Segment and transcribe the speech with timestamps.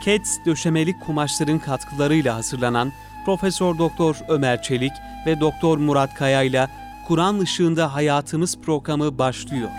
[0.00, 2.92] Keds döşemeli kumaşların katkılarıyla hazırlanan
[3.24, 4.92] Profesör Doktor Ömer Çelik
[5.26, 6.68] ve Doktor Murat Kaya ile
[7.06, 9.70] Kur'an ışığında hayatımız programı başlıyor.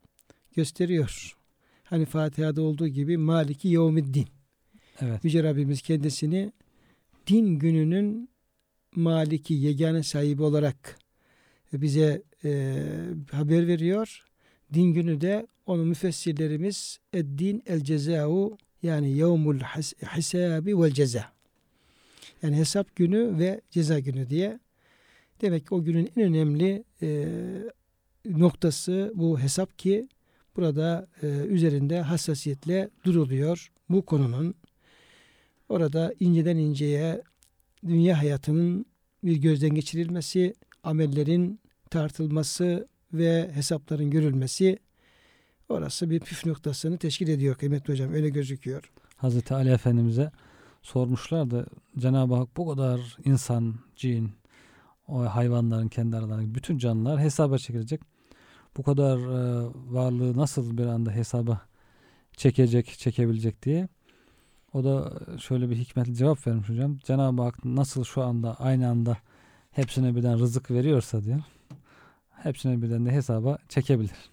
[0.56, 1.36] gösteriyor.
[1.84, 4.28] Hani Fatiha'da olduğu gibi Maliki Yevmiddin.
[5.02, 5.26] Evet.
[5.26, 6.52] Yüce Rabbimiz kendisini
[7.28, 8.30] din gününün
[8.96, 10.98] maliki, yegane sahibi olarak
[11.74, 12.84] bize e,
[13.32, 14.24] haber veriyor.
[14.74, 19.60] Din günü de onu müfessirlerimiz eddin el cezau yani yevmul
[20.18, 21.32] hisabi vel ceza.
[22.44, 24.60] Yani hesap günü ve ceza günü diye.
[25.42, 27.28] Demek ki o günün en önemli e,
[28.26, 30.08] noktası bu hesap ki
[30.56, 34.56] burada e, üzerinde hassasiyetle duruluyor bu konunun.
[35.70, 37.22] Orada inceden inceye
[37.88, 38.86] dünya hayatının
[39.24, 40.54] bir gözden geçirilmesi,
[40.84, 44.80] amellerin tartılması ve hesapların görülmesi
[45.70, 48.14] orası bir püf noktasını teşkil ediyor kıymetli hocam.
[48.14, 48.92] Öyle gözüküyor.
[49.18, 50.32] Hazreti Ali Efendimiz'e
[50.82, 51.66] sormuşlardı.
[51.98, 54.32] Cenab-ı Hak bu kadar insan, cin,
[55.08, 58.02] o hayvanların kendi aralarındaki bütün canlılar hesaba çekilecek.
[58.78, 61.62] Bu kadar e, varlığı nasıl bir anda hesaba
[62.38, 63.88] çekecek, çekebilecek diye.
[64.74, 66.98] O da şöyle bir hikmetli cevap vermiş hocam.
[66.98, 69.18] Cenab-ı Hak nasıl şu anda aynı anda
[69.72, 71.40] hepsine birden rızık veriyorsa diyor.
[72.32, 74.30] Hepsine birden de hesaba çekebilir.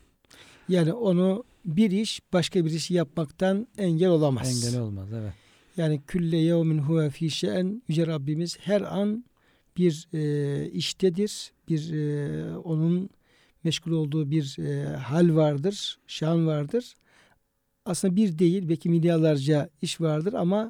[0.69, 4.65] Yani onu bir iş başka bir işi yapmaktan engel olamaz.
[4.65, 5.33] Engeli olmaz evet.
[5.77, 9.25] Yani külle yevmin huve fi şe'n Yüce Rabbimiz her an
[9.77, 11.53] bir e, iştedir.
[11.69, 13.11] Bir e, onun
[13.65, 16.95] meşgul olduğu bir e, hal vardır, şan vardır.
[17.85, 20.69] Aslında bir değil belki milyarlarca iş vardır ama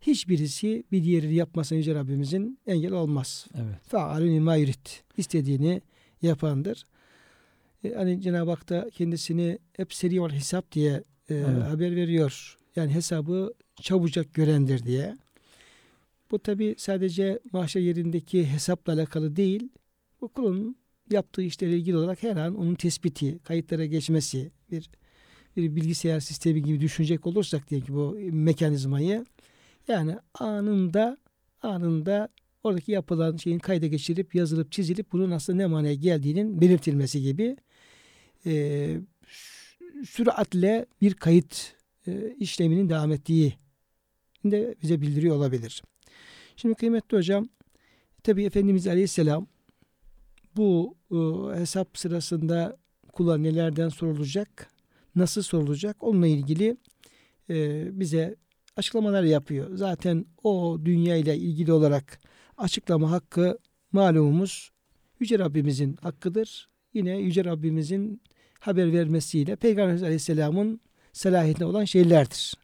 [0.00, 3.46] hiçbirisi bir diğerini yapmasına Yüce Rabbimizin engel olmaz.
[3.54, 3.76] Evet.
[3.88, 4.86] Faalun lima yurid.
[5.16, 5.82] İstediğini
[6.22, 6.84] yapandır.
[7.84, 11.62] E, hani Cenab-ı Hak da kendisini hep seri ol hesap diye e, Evet.
[11.62, 12.56] haber veriyor.
[12.76, 15.16] Yani hesabı çabucak görendir diye.
[16.30, 19.68] Bu tabi sadece mahşer yerindeki hesapla alakalı değil.
[20.20, 20.76] Bu kulun
[21.10, 24.90] yaptığı işlerle ilgili olarak her an onun tespiti, kayıtlara geçmesi, bir
[25.56, 29.24] bir bilgisayar sistemi gibi düşünecek olursak diye ki bu mekanizmayı
[29.88, 31.16] yani anında
[31.62, 32.28] anında
[32.64, 37.56] oradaki yapılan şeyin kayda geçirip yazılıp çizilip bunun aslında ne manaya geldiğinin belirtilmesi gibi
[38.46, 38.50] e,
[39.26, 41.74] sü- süratle bir kayıt
[42.06, 43.54] e, işleminin devam ettiği
[44.44, 45.82] de bize bildiriyor olabilir.
[46.56, 47.48] Şimdi kıymetli hocam
[48.22, 49.46] tabi Efendimiz Aleyhisselam
[50.56, 51.16] bu e,
[51.58, 52.76] hesap sırasında
[53.12, 54.70] kula nelerden sorulacak,
[55.16, 56.76] nasıl sorulacak onunla ilgili
[57.50, 58.36] e, bize
[58.76, 59.76] açıklamalar yapıyor.
[59.76, 62.20] Zaten o dünya ile ilgili olarak
[62.56, 63.58] açıklama hakkı
[63.92, 64.70] malumumuz
[65.20, 66.68] Yüce Rabbimizin hakkıdır.
[66.94, 68.22] Yine Yüce Rabbimizin
[68.60, 70.80] haber vermesiyle Peygamber Aleyhisselam'ın
[71.12, 72.54] selahiyetine olan şeylerdir.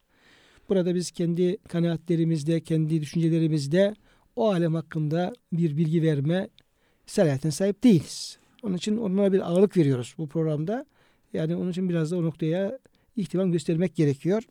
[0.68, 3.94] Burada biz kendi kanaatlerimizde, kendi düşüncelerimizde
[4.36, 6.48] o alem hakkında bir bilgi verme
[7.06, 8.38] selahiyetine sahip değiliz.
[8.62, 10.86] Onun için onlara bir ağırlık veriyoruz bu programda.
[11.32, 12.78] Yani onun için biraz da o noktaya
[13.16, 14.42] ihtimam göstermek gerekiyor.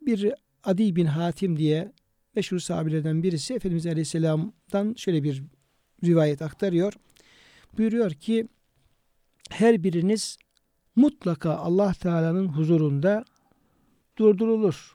[0.00, 0.32] Bir
[0.64, 1.92] Adi bin Hatim diye
[2.36, 5.42] meşhur sahabelerden birisi Efendimiz Aleyhisselam'dan şöyle bir
[6.04, 6.92] rivayet aktarıyor.
[7.78, 8.48] Buyuruyor ki
[9.50, 10.38] her biriniz
[10.96, 13.24] mutlaka Allah Teala'nın huzurunda
[14.18, 14.92] durdurulur.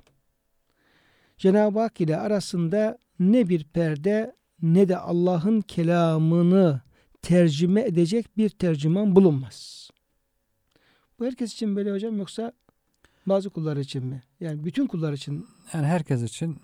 [1.38, 6.81] Cenab-ı Hak ile arasında ne bir perde ne de Allah'ın kelamını
[7.21, 9.89] tercüme edecek bir tercüman bulunmaz.
[11.19, 12.53] Bu herkes için böyle hocam yoksa
[13.25, 14.23] bazı kullar için mi?
[14.39, 16.57] Yani bütün kullar için Yani herkes için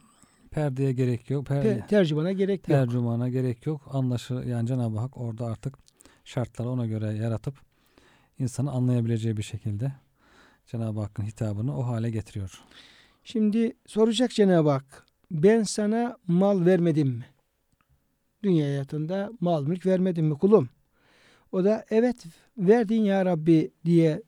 [0.51, 1.45] perdeye gerek yok.
[1.45, 2.65] Per, te- tercümana gerek yok.
[2.77, 3.81] tercümana gerek yok.
[3.91, 5.75] Anlaşır yani Cenab-ı Hak orada artık
[6.25, 7.68] şartları ona göre yaratıp
[8.39, 9.91] insanı anlayabileceği bir şekilde
[10.65, 12.61] Cenab-ı Hakk'ın hitabını o hale getiriyor.
[13.23, 17.25] Şimdi soracak Cenab-ı Hak ben sana mal vermedim mi?
[18.43, 20.69] Dünya hayatında mal mülk vermedim mi kulum?
[21.51, 22.25] O da evet
[22.57, 24.21] verdin ya Rabbi diye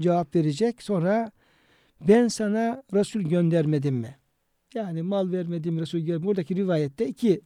[0.00, 0.82] cevap verecek.
[0.82, 1.32] Sonra
[2.00, 4.16] ben sana Resul göndermedim mi?
[4.74, 6.26] Yani mal vermedim Resul göndermedim.
[6.26, 7.40] Buradaki rivayette iki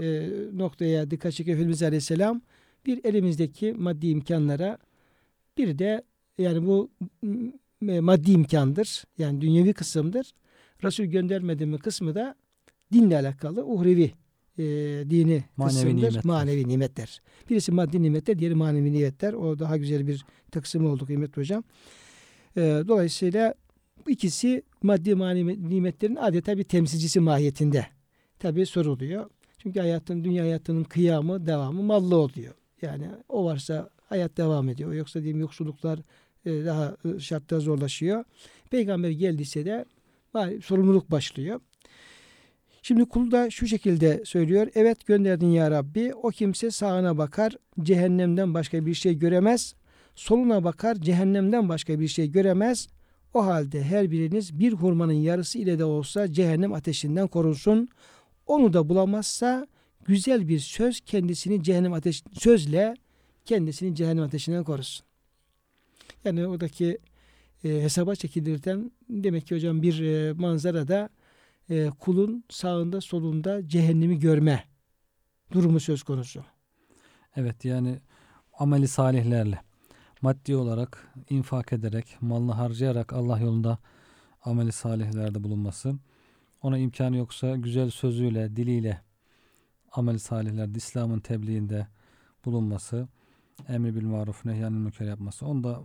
[0.00, 2.42] e, noktaya dikkat çekiyor Efendimiz Aleyhisselam.
[2.86, 4.78] Bir elimizdeki maddi imkanlara
[5.58, 6.02] bir de
[6.38, 6.90] yani bu
[7.80, 9.04] maddi imkandır.
[9.18, 10.34] Yani dünyevi kısımdır.
[10.84, 12.34] Resul göndermedi mi kısmı da
[12.92, 14.12] dinle alakalı uhrevi
[14.58, 14.64] e,
[15.10, 15.96] dini Manevi kısımdır.
[15.96, 16.24] nimetler.
[16.24, 17.22] Manevi nimetler.
[17.50, 19.32] Birisi maddi nimetler, diğeri manevi nimetler.
[19.32, 21.64] O daha güzel bir taksim oldu kıymetli hocam.
[22.56, 23.54] E, dolayısıyla
[24.06, 27.86] bu ikisi maddi manevi nimetlerin adeta bir temsilcisi mahiyetinde.
[28.38, 29.30] Tabi soruluyor.
[29.58, 32.54] Çünkü hayatın, dünya hayatının kıyamı, devamı mallı oluyor.
[32.82, 34.92] Yani o varsa hayat devam ediyor.
[34.92, 35.98] Yoksa diyeyim yoksulluklar
[36.46, 38.24] e, daha e, şartlar zorlaşıyor.
[38.70, 39.84] Peygamber geldiyse de
[40.62, 41.60] sorumluluk başlıyor.
[42.82, 44.68] Şimdi kul da şu şekilde söylüyor.
[44.74, 46.14] Evet gönderdin ya Rabbi.
[46.14, 47.52] O kimse sağına bakar,
[47.82, 49.74] cehennemden başka bir şey göremez.
[50.14, 52.88] Soluna bakar, cehennemden başka bir şey göremez.
[53.34, 57.88] O halde her biriniz bir hurmanın yarısı ile de olsa cehennem ateşinden korunsun.
[58.46, 59.66] Onu da bulamazsa
[60.04, 62.94] güzel bir söz kendisini cehennem ateş sözle
[63.44, 65.06] kendisini cehennem ateşinden korusun.
[66.24, 66.98] Yani oradaki
[67.64, 71.08] e, hesaba çekilirken demek ki hocam bir e, manzarada
[71.70, 74.64] e, kulun sağında solunda cehennemi görme
[75.52, 76.44] durumu söz konusu.
[77.36, 78.00] Evet yani
[78.58, 79.58] ameli salihlerle
[80.22, 83.78] maddi olarak infak ederek malını harcayarak Allah yolunda
[84.42, 85.94] ameli salihlerde bulunması
[86.62, 89.00] ona imkanı yoksa güzel sözüyle diliyle
[89.92, 91.86] amel salihlerde İslam'ın tebliğinde
[92.44, 93.08] bulunması
[93.68, 95.80] emri bil maruf nehyanil münker yapması onu da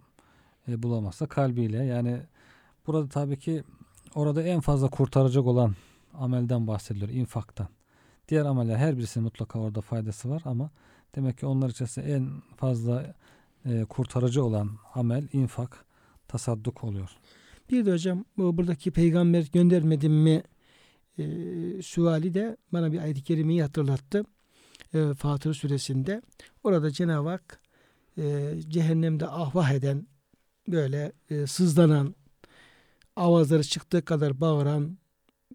[0.68, 2.22] e, bulamazsa kalbiyle yani
[2.88, 3.64] burada tabii ki
[4.16, 5.76] orada en fazla kurtaracak olan
[6.14, 7.68] amelden bahsediliyor infaktan.
[8.28, 10.70] Diğer ameller her birisinin mutlaka orada faydası var ama
[11.16, 13.16] demek ki onlar içerisinde en fazla
[13.66, 15.86] e, kurtarıcı olan amel infak,
[16.28, 17.10] tasadduk oluyor.
[17.72, 20.44] Bir de hocam bu buradaki peygamber göndermedim mi
[21.18, 21.26] e,
[21.82, 24.26] suali de bana bir ayet-i kerimeyi hatırlattı.
[24.94, 26.22] E, Fatır suresinde.
[26.64, 27.62] Orada Cenab-ı Hak
[28.18, 30.08] e, cehennemde ahvah eden
[30.68, 32.16] böyle e, sızlanan
[33.16, 34.98] avazları çıktığı kadar bağıran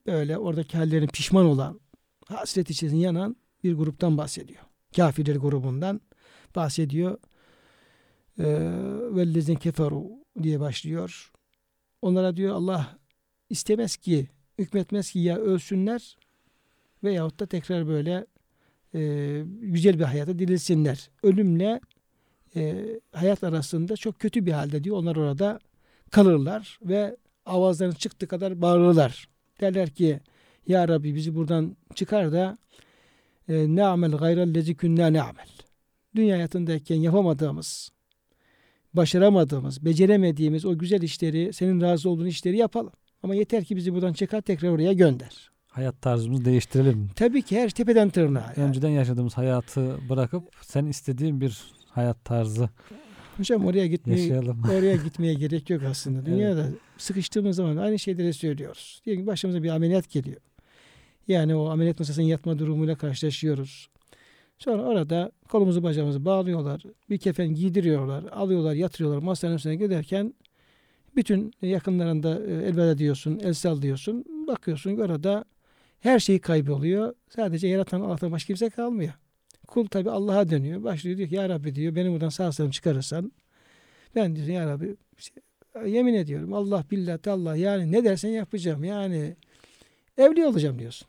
[0.07, 1.81] böyle oradaki hallerin pişman olan
[2.27, 4.63] hasret içerisinde yanan bir gruptan bahsediyor.
[4.97, 6.01] Kafirler grubundan
[6.55, 7.19] bahsediyor.
[8.39, 8.45] Ee,
[9.11, 10.11] Vellezin keferu
[10.43, 11.33] diye başlıyor.
[12.03, 12.99] Onlara diyor Allah
[13.51, 14.29] istemez ki,
[14.59, 16.17] hükmetmez ki ya ölsünler
[17.05, 18.27] veyahut da tekrar böyle
[18.95, 21.11] e, güzel bir hayata dirilsinler.
[21.23, 21.81] Ölümle
[22.57, 24.97] e, hayat arasında çok kötü bir halde diyor.
[24.97, 25.61] Onlar orada
[26.11, 29.29] kalırlar ve avazlarını çıktığı kadar bağırırlar.
[29.61, 30.21] Derler ki
[30.67, 32.59] Ya Rabbi bizi buradan çıkar da
[33.49, 35.49] e, ne amel gayrel lezi künne ne amel.
[36.17, 37.91] Dünya hayatındayken yapamadığımız,
[38.95, 42.93] başaramadığımız, beceremediğimiz o güzel işleri, senin razı olduğun işleri yapalım.
[43.23, 45.54] Ama yeter ki bizi buradan çıkar tekrar oraya gönder.
[45.75, 47.11] Hayat tarzımızı değiştirelim.
[47.17, 48.53] Tabii ki her tepeden tırnağa.
[48.57, 48.69] yani.
[48.69, 52.69] Önceden yaşadığımız hayatı bırakıp sen istediğin bir hayat tarzı
[53.37, 54.63] Hocam oraya gitmeye yaşayalım.
[54.79, 56.19] oraya gitmeye gerek yok aslında.
[56.19, 56.27] Evet.
[56.27, 59.03] Dünyada sıkıştığımız zaman aynı şeyleri söylüyoruz.
[59.05, 60.41] Diyelim ki başımıza bir ameliyat geliyor.
[61.29, 63.89] Yani o ameliyat masasının yatma durumuyla karşılaşıyoruz.
[64.59, 66.83] Sonra orada kolumuzu bacağımızı bağlıyorlar.
[67.11, 68.25] Bir kefen giydiriyorlar.
[68.25, 69.23] Alıyorlar, yatırıyorlar.
[69.23, 70.35] Masanın üstüne giderken
[71.17, 74.25] bütün yakınlarında e, elveda diyorsun, el sallıyorsun.
[74.47, 75.45] Bakıyorsun orada
[76.05, 77.15] her şey kayboluyor.
[77.29, 79.13] Sadece yaratan Allah'tan başka kimse kalmıyor.
[79.67, 80.83] Kul tabi Allah'a dönüyor.
[80.83, 83.33] Başlıyor diyor ki Ya Rabbi diyor beni buradan sağ salim çıkarırsan
[84.15, 85.41] ben diyor Ya Rabbi işte,
[85.87, 88.85] yemin ediyorum Allah billah Allah yani ne dersen yapacağım.
[88.85, 89.37] Yani
[90.19, 91.09] evli olacağım diyorsun.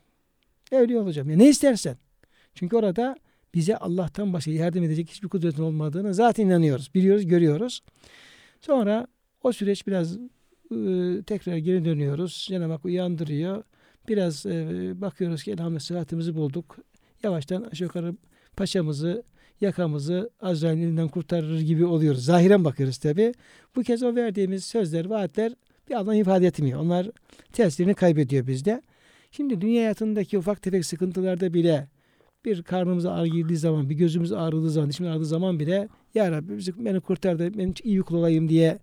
[0.72, 1.30] Evli olacağım.
[1.30, 1.96] Ya ne istersen.
[2.54, 3.16] Çünkü orada
[3.54, 6.90] bize Allah'tan başka yardım edecek hiçbir kudretin olmadığını zaten inanıyoruz.
[6.94, 7.82] Biliyoruz, görüyoruz.
[8.60, 9.06] Sonra
[9.42, 10.78] o süreç biraz e,
[11.26, 12.46] tekrar geri dönüyoruz.
[12.48, 13.64] Cenab-ı Hak uyandırıyor.
[14.08, 16.76] Biraz e, bakıyoruz ki elhamdülillah sıhhatimizi bulduk.
[17.22, 18.14] Yavaştan aşağı yukarı
[18.56, 19.22] paçamızı,
[19.60, 22.24] yakamızı Azrail'in elinden kurtarır gibi oluyoruz.
[22.24, 23.34] Zahiren bakıyoruz tabi.
[23.76, 25.52] Bu kez o verdiğimiz sözler, vaatler
[25.90, 26.80] bir anlam ifade etmiyor.
[26.80, 27.10] Onlar
[27.52, 28.82] tesirini kaybediyor bizde.
[29.30, 31.88] Şimdi dünya hayatındaki ufak tefek sıkıntılarda bile
[32.44, 36.56] bir karnımıza ağrı girdiği zaman, bir gözümüz ağrıdığı zaman, dişimiz ağrıdığı zaman bile Ya Rabbi
[36.56, 38.78] bizi, beni kurtar da ben iyi kul olayım diye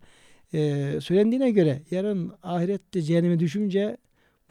[0.53, 3.97] e, söylendiğine göre yarın ahirette cehenneme düşünce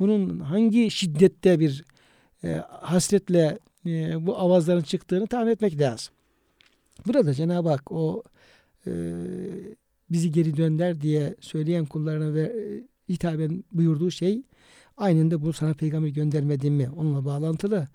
[0.02, 1.84] bunun hangi şiddette bir
[2.44, 6.14] e, hasretle e, bu avazların çıktığını tahmin etmek lazım.
[7.06, 8.22] Burada Cenab-ı Hak o
[8.86, 8.92] e,
[10.10, 12.62] bizi geri dönder diye söyleyen kullarına ve e,
[13.12, 14.42] hitaben buyurduğu şey
[14.96, 16.90] aynında bu sana peygamber göndermedim mi?
[16.96, 17.88] Onunla bağlantılı.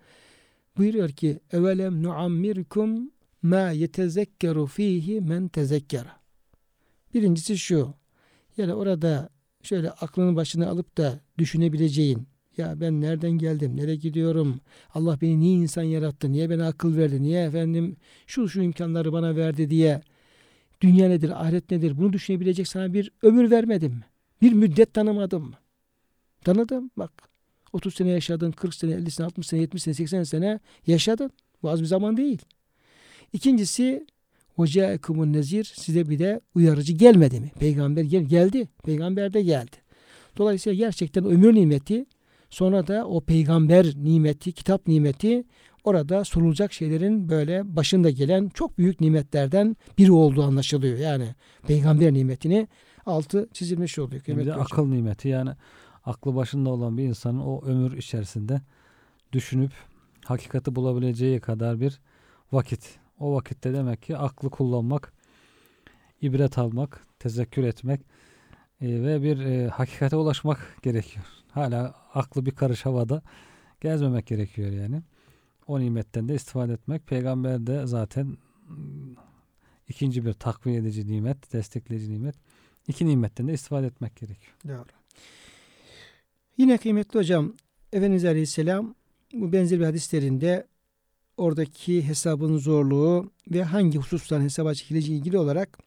[0.77, 3.11] Buyuruyor ki evelem nuammirkum
[3.41, 6.17] ma yetezekkeru fihi men tezekkera.
[7.13, 7.93] Birincisi şu.
[8.57, 9.29] Yani orada
[9.67, 14.61] şöyle aklını başına alıp da düşünebileceğin ya ben nereden geldim, nereye gidiyorum,
[14.93, 17.97] Allah beni niye insan yarattı, niye bana akıl verdi, niye efendim
[18.27, 20.01] şu şu imkanları bana verdi diye
[20.81, 24.05] dünya nedir, ahiret nedir bunu düşünebilecek sana bir ömür vermedim mi?
[24.41, 25.53] Bir müddet tanımadım?
[26.43, 27.11] Tanıdım bak
[27.73, 31.31] 30 sene yaşadın, 40 sene, 50 sene, 60 sene, 70 sene, 80 sene yaşadın.
[31.63, 32.41] Bu az bir zaman değil.
[33.33, 34.05] İkincisi
[34.57, 37.51] Hocaekumun nezir size bir de uyarıcı gelmedi mi?
[37.59, 38.67] Peygamber gel geldi.
[38.83, 39.75] Peygamber de geldi.
[40.37, 42.05] Dolayısıyla gerçekten ömür nimeti
[42.49, 45.43] sonra da o peygamber nimeti, kitap nimeti
[45.83, 50.97] orada sorulacak şeylerin böyle başında gelen çok büyük nimetlerden biri olduğu anlaşılıyor.
[50.97, 51.35] Yani
[51.67, 52.67] peygamber nimetini
[53.05, 54.21] altı çizilmiş oluyor.
[54.27, 55.51] Bir de akıl nimeti yani
[56.05, 58.61] aklı başında olan bir insanın o ömür içerisinde
[59.33, 59.71] düşünüp
[60.25, 61.99] hakikati bulabileceği kadar bir
[62.51, 62.99] vakit.
[63.19, 65.13] O vakitte demek ki aklı kullanmak,
[66.21, 68.01] ibret almak, tezekkür etmek
[68.81, 71.25] e, ve bir e, hakikate ulaşmak gerekiyor.
[71.51, 73.21] Hala aklı bir karış havada
[73.81, 75.01] gezmemek gerekiyor yani.
[75.67, 77.07] O nimetten de istifade etmek.
[77.07, 78.37] Peygamber de zaten
[79.87, 82.35] ikinci bir takviye edici nimet, destekleyici nimet.
[82.87, 84.55] İki nimetten de istifade etmek gerekiyor.
[84.67, 84.85] Doğru.
[86.57, 87.53] Yine kıymetli hocam
[87.93, 88.95] Efendimiz Aleyhisselam
[89.33, 90.67] bu benzer bir hadislerinde
[91.37, 95.79] oradaki hesabın zorluğu ve hangi husustan hesaba çekileceği ilgili olarak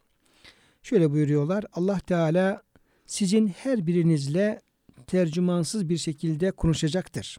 [0.83, 1.65] şöyle buyuruyorlar.
[1.73, 2.63] Allah Teala
[3.07, 4.61] sizin her birinizle
[5.07, 7.39] tercümansız bir şekilde konuşacaktır.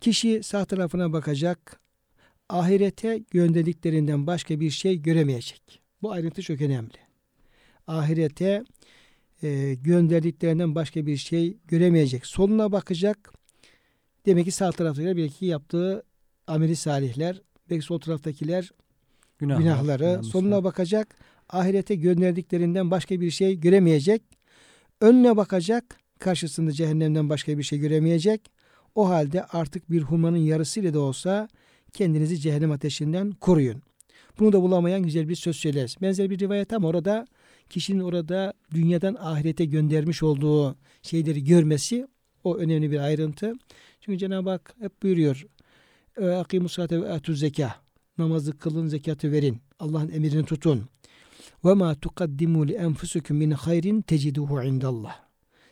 [0.00, 1.80] Kişi sağ tarafına bakacak,
[2.48, 5.82] ahirete gönderdiklerinden başka bir şey göremeyecek.
[6.02, 6.96] Bu ayrıntı çok önemli.
[7.86, 8.64] Ahirete
[9.42, 12.26] e, gönderdiklerinden başka bir şey göremeyecek.
[12.26, 13.32] Soluna bakacak.
[14.26, 16.02] Demek ki sağ taraftakiler belki yaptığı
[16.50, 18.70] ameli salihler, belki sol taraftakiler
[19.38, 20.04] Günahlar, günahları.
[20.04, 20.32] Yanlışlar.
[20.32, 21.16] Soluna bakacak.
[21.48, 24.22] Ahirete gönderdiklerinden başka bir şey göremeyecek.
[25.00, 25.96] Önüne bakacak.
[26.18, 28.40] Karşısında cehennemden başka bir şey göremeyecek.
[28.94, 31.48] O halde artık bir hurmanın yarısıyla da olsa
[31.92, 33.82] kendinizi cehennem ateşinden koruyun.
[34.38, 35.96] Bunu da bulamayan güzel bir söz söyleriz.
[36.02, 37.26] Benzer bir rivayet ama orada
[37.70, 42.06] kişinin orada dünyadan ahirete göndermiş olduğu şeyleri görmesi
[42.44, 43.52] o önemli bir ayrıntı.
[44.00, 45.46] Çünkü Cenab-ı Hak hep buyuruyor.
[46.24, 47.74] Akimu salate ve atu zeka.
[48.18, 49.58] Namazı kılın, zekatı verin.
[49.78, 50.88] Allah'ın emrini tutun.
[51.64, 55.16] Ve ma tukaddimu li enfusikum min hayrin teciduhu indallah.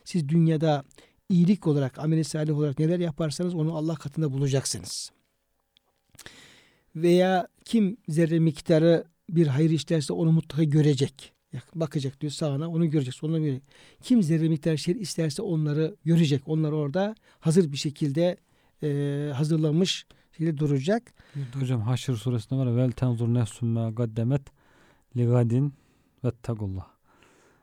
[0.05, 0.85] Siz dünyada
[1.28, 5.12] iyilik olarak, amel salih olarak neler yaparsanız onu Allah katında bulacaksınız.
[6.97, 11.33] Veya kim zerre miktarı bir hayır işlerse onu mutlaka görecek.
[11.75, 13.14] Bakacak diyor sağına onu görecek.
[13.14, 13.62] Soluna görecek.
[14.02, 16.43] Kim zerre miktar şey isterse onları görecek.
[16.47, 18.37] Onlar orada hazır bir şekilde
[18.83, 20.07] e, hazırlanmış
[20.38, 21.02] şekilde duracak.
[21.61, 22.76] Hocam Haşr suresinde var.
[22.76, 24.42] Vel tenzur nefsum ma gaddemet
[25.16, 25.75] li gadin
[26.25, 26.87] vettagullah.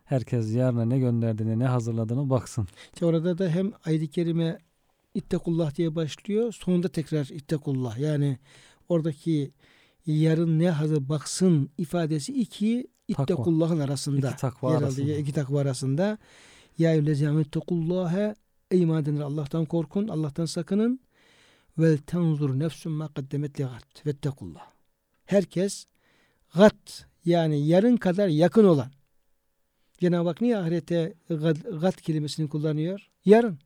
[0.06, 2.68] Herkes yarına ne gönderdiğine ne hazırladığını baksın.
[2.94, 4.60] İşte orada da hem ayet-i kerime
[5.14, 6.52] ittakullah diye başlıyor.
[6.52, 7.98] Sonunda tekrar ittakullah.
[7.98, 8.38] Yani
[8.90, 9.52] oradaki
[10.06, 14.30] yarın ne hazır baksın ifadesi iki ittakullahın arasında.
[14.30, 15.04] İki takva yer arasında.
[15.04, 16.18] Alıyor, iki takva arasında.
[16.78, 18.36] Ya eyyühellezine ittakullâhe
[18.72, 21.00] Ey iman Allah'tan korkun, Allah'tan sakının.
[21.78, 24.06] Vel tenzur nefsum ma kaddemet li gat.
[24.06, 24.72] Vettekullah.
[25.26, 25.88] Herkes
[26.56, 28.92] gat yani yarın kadar yakın olan.
[29.98, 31.14] Cenab-ı Hak niye ahirete
[31.82, 33.10] gat kelimesini kullanıyor?
[33.26, 33.60] Yarın.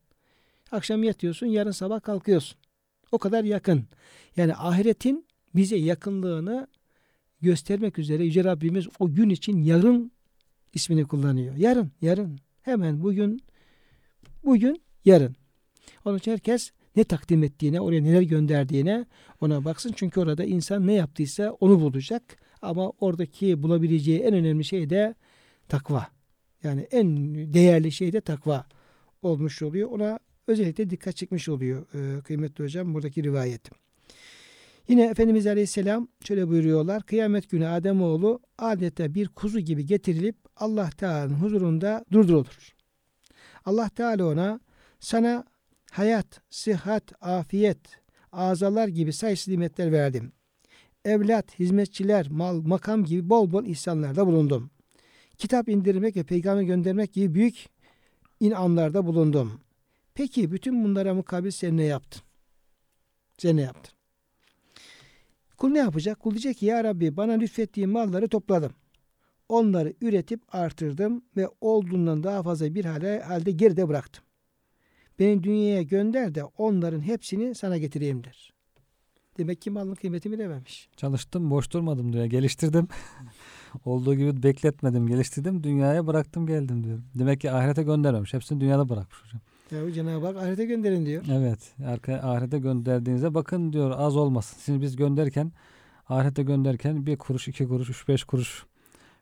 [0.71, 2.57] Akşam yatıyorsun, yarın sabah kalkıyorsun.
[3.11, 3.87] O kadar yakın.
[4.37, 5.25] Yani ahiretin
[5.55, 6.67] bize yakınlığını
[7.41, 10.11] göstermek üzere Yüce Rabbimiz o gün için yarın
[10.73, 11.55] ismini kullanıyor.
[11.55, 12.39] Yarın, yarın.
[12.61, 13.41] Hemen bugün,
[14.43, 15.35] bugün, yarın.
[16.05, 19.05] Onun için herkes ne takdim ettiğine, oraya neler gönderdiğine
[19.41, 19.93] ona baksın.
[19.96, 22.24] Çünkü orada insan ne yaptıysa onu bulacak.
[22.62, 25.15] Ama oradaki bulabileceği en önemli şey de
[25.67, 26.08] takva.
[26.63, 28.65] Yani en değerli şey de takva
[29.22, 29.89] olmuş oluyor.
[29.91, 33.69] Ona özellikle dikkat çekmiş oluyor e, kıymetli hocam buradaki rivayet.
[34.88, 37.03] Yine Efendimiz Aleyhisselam şöyle buyuruyorlar.
[37.03, 42.75] Kıyamet günü Ademoğlu adeta bir kuzu gibi getirilip Allah Teala'nın huzurunda durdurulur.
[43.65, 44.60] Allah Teala ona
[45.00, 45.46] sana
[45.91, 47.79] hayat, sıhhat, afiyet,
[48.31, 50.31] azalar gibi sayısız nimetler verdim.
[51.05, 54.72] Evlat, hizmetçiler, mal, makam gibi bol bol ihsanlarda bulundum.
[55.38, 57.69] Kitap indirmek ve peygamber göndermek gibi büyük
[58.39, 59.62] inanlarda bulundum.
[60.13, 62.22] Peki bütün bunlara mukabil sen ne yaptın?
[63.38, 63.93] Sen ne yaptın?
[65.58, 66.19] Kul ne yapacak?
[66.19, 68.74] Kul diyecek ki ya Rabbi bana lütfettiğin malları topladım.
[69.50, 74.24] Onları üretip artırdım ve olduğundan daha fazla bir hale, halde geride bıraktım.
[75.19, 78.53] Beni dünyaya gönder de onların hepsini sana getireyim der.
[79.38, 80.89] Demek ki malın kıymetini bilememiş.
[80.97, 82.25] Çalıştım, boş durmadım diyor.
[82.25, 82.88] Geliştirdim.
[83.85, 85.63] Olduğu gibi bekletmedim, geliştirdim.
[85.63, 86.99] Dünyaya bıraktım geldim diyor.
[87.15, 88.33] Demek ki ahirete göndermemiş.
[88.33, 89.41] Hepsini dünyada bırakmış hocam.
[89.71, 91.23] Ya Cenab-ı Hak ahirete gönderin diyor.
[91.31, 91.75] Evet.
[92.23, 94.57] Ahirete gönderdiğinizde bakın diyor az olmasın.
[94.65, 95.51] Şimdi biz gönderken
[96.09, 98.65] ahirete gönderken bir kuruş, iki kuruş, üç beş kuruş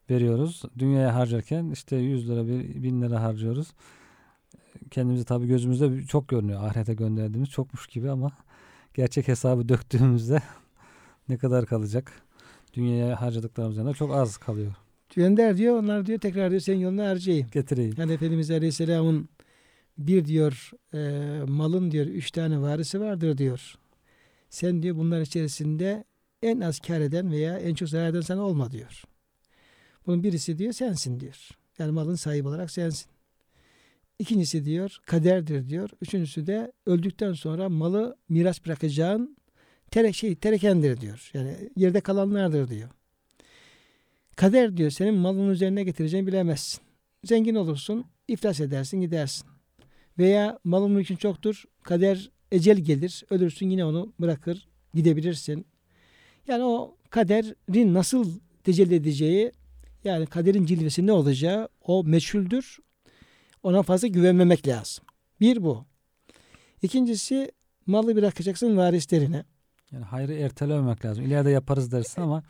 [0.10, 0.62] veriyoruz.
[0.77, 3.74] Dünyaya harcarken işte yüz lira, bir, bin lira harcıyoruz.
[4.91, 6.63] Kendimizi tabii gözümüzde çok görünüyor.
[6.63, 8.32] Ahirete gönderdiğimiz çokmuş gibi ama
[8.94, 10.41] gerçek hesabı döktüğümüzde
[11.29, 12.12] ne kadar kalacak?
[12.74, 14.75] Dünyaya harcadıklarımız yanında çok az kalıyor.
[15.15, 15.79] Gönder diyor.
[15.79, 17.48] Onlar diyor tekrar diyor senin yoluna harcayayım.
[17.51, 17.96] Getireyim.
[17.98, 19.29] Yani Efendimiz Aleyhisselam'ın
[19.98, 21.00] bir diyor e,
[21.48, 23.75] malın diyor üç tane varisi vardır diyor.
[24.50, 26.03] Sen diyor bunlar içerisinde
[26.41, 29.03] en az kar eden veya en çok zarar eden sana olma diyor.
[30.08, 31.50] Bunun birisi diyor sensin diyor.
[31.79, 33.10] Yani malın sahibi olarak sensin.
[34.20, 35.90] İkincisi diyor kaderdir diyor.
[36.02, 39.38] Üçüncüsü de öldükten sonra malı miras bırakacağın
[39.92, 41.32] tere, şey, terekendir diyor.
[41.34, 42.90] Yani yerde kalanlardır diyor.
[44.36, 46.82] Kader diyor senin malın üzerine getireceğini bilemezsin.
[47.24, 49.48] Zengin olursun, iflas edersin, gidersin.
[50.20, 55.66] Veya malın mülkün çoktur, kader ecel gelir, ölürsün yine onu bırakır, gidebilirsin.
[56.48, 59.52] Yani o kaderin nasıl tecelli edeceği,
[60.04, 62.78] yani kaderin cilvesi ne olacağı o meçhuldür.
[63.68, 65.06] Ona fazla güvenmemek lazım.
[65.42, 65.86] Bir bu.
[66.82, 67.52] İkincisi
[67.86, 69.44] malı bırakacaksın varislerine.
[69.92, 71.26] Yani hayrı ertelememek lazım.
[71.26, 72.44] İleride yaparız dersin ama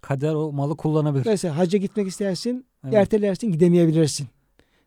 [0.00, 1.26] kader o malı kullanabilir.
[1.26, 2.94] Mesela hacca gitmek istersin, Evet.
[2.94, 4.28] ertelersin gidemeyebilirsin.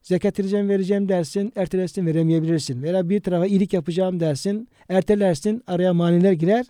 [0.01, 2.83] Zekat vereceğim vereceğim dersin, ertelersin veremeyebilirsin.
[2.83, 6.65] Veya bir tarafa iyilik yapacağım dersin, ertelersin, araya maniler girer,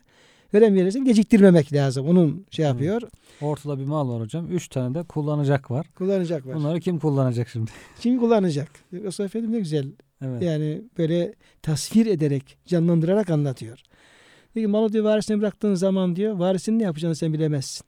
[0.53, 1.05] veremeyebilirsin.
[1.05, 2.07] Geciktirmemek lazım.
[2.07, 2.73] Onun şey Evet.
[2.73, 3.01] yapıyor.
[3.41, 4.47] Ortada bir mal var hocam.
[4.51, 5.87] Üç tane de kullanacak var.
[5.95, 6.55] Kullanacak var.
[6.55, 7.71] Bunları kim kullanacak şimdi?
[7.99, 8.69] Kim kullanacak?
[8.93, 9.91] Resulullah Efendimiz ne güzel
[10.25, 10.43] Evet.
[10.43, 13.81] yani böyle tasvir ederek, canlandırarak anlatıyor.
[14.55, 17.85] Diyor ki malı diyor varisine bıraktığın zaman diyor varisinin ne yapacağını sen bilemezsin.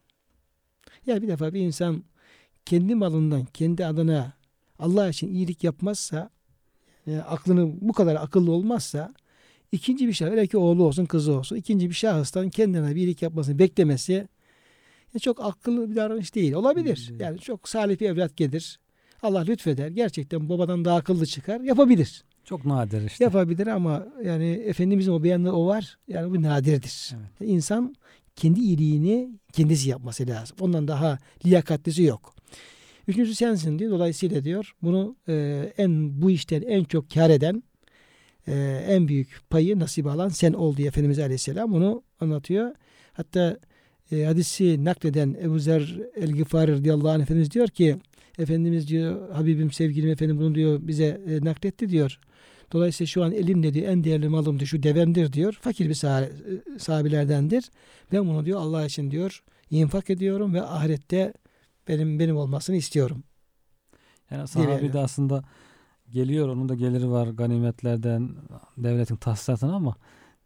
[1.06, 2.04] Yani bir defa bir insan
[2.66, 4.34] kendi malından kendi adına
[4.80, 6.30] Allah için iyilik yapmazsa
[7.06, 9.14] yani aklını bu kadar akıllı olmazsa
[9.74, 13.60] ikinci bir şahıs, belki oğlu olsun kızı olsun ikinci bir şahıstan kendine bir iyilik yapmasını
[13.60, 16.54] beklemesi yani çok akıllı bir davranış değil.
[16.54, 17.06] Olabilir.
[17.10, 17.20] Değil.
[17.20, 18.80] Yani çok salih bir evlat gelir.
[19.22, 19.88] Allah lütfeder.
[19.88, 21.62] Gerçekten babadan daha akıllı çıkar.
[21.62, 22.24] Yapabilir.
[22.44, 23.24] Çok nadir işte.
[23.24, 25.98] Yapabilir ama yani Efendimizin o beyanında o var.
[26.08, 27.12] Yani bu nadirdir.
[27.14, 27.52] Evet.
[27.52, 27.96] İnsan
[28.36, 30.58] kendi iyiliğini kendisi yapması lazım.
[30.60, 32.36] Ondan daha liyakatlisi yok.
[33.08, 33.92] Üçüncüsü sensin diyor.
[33.92, 37.64] Dolayısıyla diyor bunu e, en bu işten en çok kar eden
[38.48, 42.72] e, en büyük payı nasip alan sen ol diye Efendimiz Aleyhisselam bunu anlatıyor.
[43.14, 43.60] Hatta
[44.12, 47.98] e, hadisi nakleden Ebu Zer el-Gıfari radıyallahu anh Efendimiz diyor ki
[48.40, 52.20] Efendimiz diyor Habibim sevgilim efendim bunu diyor bize e, nakletti diyor.
[52.72, 55.58] Dolayısıyla şu an elimde diyor en değerli malım diyor şu devemdir diyor.
[55.62, 56.26] Fakir bir sah-
[56.76, 57.64] e, sahabilerdendir.
[58.12, 61.34] Ben bunu diyor Allah için diyor infak ediyorum ve ahirette
[61.88, 63.24] benim benim olmasını istiyorum.
[64.32, 64.94] Yani sahabi yani.
[64.94, 65.44] de aslında
[66.14, 68.30] geliyor onun da geliri var ganimetlerden
[68.78, 69.96] devletin tahsisatına ama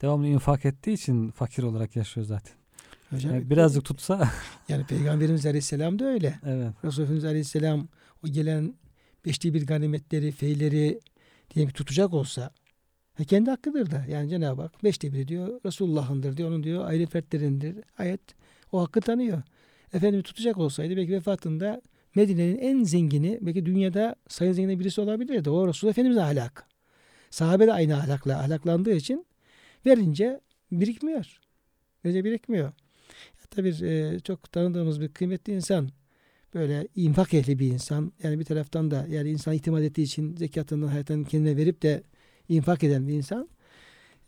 [0.01, 2.53] devamlı infak ettiği için fakir olarak yaşıyor zaten.
[3.10, 4.30] Hocam, Yani birazcık tutsa
[4.69, 6.39] yani Peygamberimiz Aleyhisselam da öyle.
[6.45, 6.73] evet.
[6.86, 7.88] Resulullah Aleyhisselam
[8.25, 8.73] o gelen
[9.25, 10.99] beşli bir ganimetleri, feyleri
[11.56, 12.51] diyelim tutacak olsa
[13.19, 14.06] ve kendi hakkıdır da.
[14.10, 16.49] Yani Cenab-ı Hak beşte biri diyor Resulullah'ındır diyor.
[16.49, 17.77] Onun diyor ayrı fertlerindir.
[17.97, 18.21] Ayet
[18.71, 19.41] o hakkı tanıyor.
[19.93, 21.82] Efendimiz tutacak olsaydı belki vefatında
[22.15, 25.49] Medine'nin en zengini belki dünyada sayın zengin birisi olabilirdi.
[25.49, 26.63] O Resulullah Efendimiz'in ahlakı.
[27.29, 29.25] Sahabe de aynı ahlakla ahlaklandığı için
[29.85, 30.39] verince
[30.71, 31.39] birikmiyor.
[32.05, 32.71] Verince birikmiyor.
[33.49, 35.89] Tabii e, çok tanıdığımız bir kıymetli insan
[36.53, 38.11] böyle infak ehli bir insan.
[38.23, 42.03] Yani bir taraftan da yani insan itimat ettiği için zekatından hayatını kendine verip de
[42.49, 43.49] infak eden bir insan.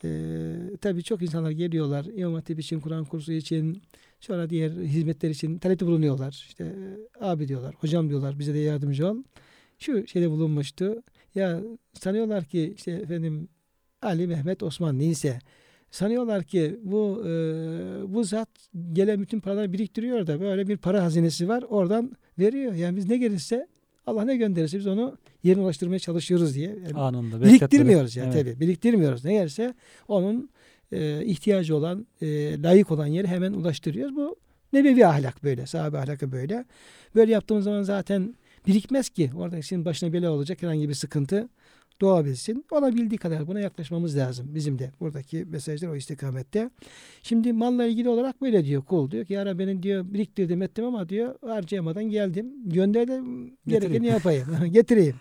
[0.03, 2.05] Ee, tabii çok insanlar geliyorlar.
[2.05, 3.81] İmam Hatip için, Kur'an kursu için,
[4.19, 6.45] sonra diğer hizmetler için talepte bulunuyorlar.
[6.47, 9.17] İşte e, abi diyorlar, hocam diyorlar bize de yardımcı ol.
[9.77, 11.03] Şu şeyde bulunmuştu.
[11.35, 11.61] Ya
[11.93, 13.47] sanıyorlar ki işte efendim
[14.01, 15.39] Ali, Mehmet, Osman neyse
[15.91, 17.31] sanıyorlar ki bu e,
[18.13, 18.49] bu zat
[18.93, 22.73] gelen bütün paraları biriktiriyor da böyle bir para hazinesi var oradan veriyor.
[22.73, 23.67] Yani biz ne gelirse
[24.05, 26.67] Allah ne gönderirse biz onu yerine ulaştırmaya çalışıyoruz diye.
[26.67, 27.41] Yani Anında.
[27.41, 28.53] biriktirmiyoruz yani bekletmeden.
[28.53, 28.65] tabii.
[28.65, 29.25] Biriktirmiyoruz.
[29.25, 29.73] Ne gelirse
[30.07, 30.49] onun
[30.91, 34.15] e, ihtiyacı olan, e, layık olan yere hemen ulaştırıyoruz.
[34.15, 34.35] Bu
[34.73, 36.65] nebevi ahlak böyle, sahabe ahlakı böyle.
[37.15, 38.35] Böyle yaptığımız zaman zaten
[38.67, 39.31] birikmez ki.
[39.37, 41.49] Orada senin başına bela olacak herhangi bir sıkıntı
[42.01, 42.65] doğabilsin.
[42.71, 44.55] Olabildiği kadar buna yaklaşmamız lazım.
[44.55, 46.69] Bizim de buradaki mesajlar o istikamette.
[47.23, 49.11] Şimdi malla ilgili olarak böyle diyor kul.
[49.11, 52.53] Diyor ki ya Rabbi benim diyor biriktirdim ettim ama diyor harcayamadan geldim.
[52.65, 54.47] Gönderdim gerekeni yapayım.
[54.71, 55.15] Getireyim.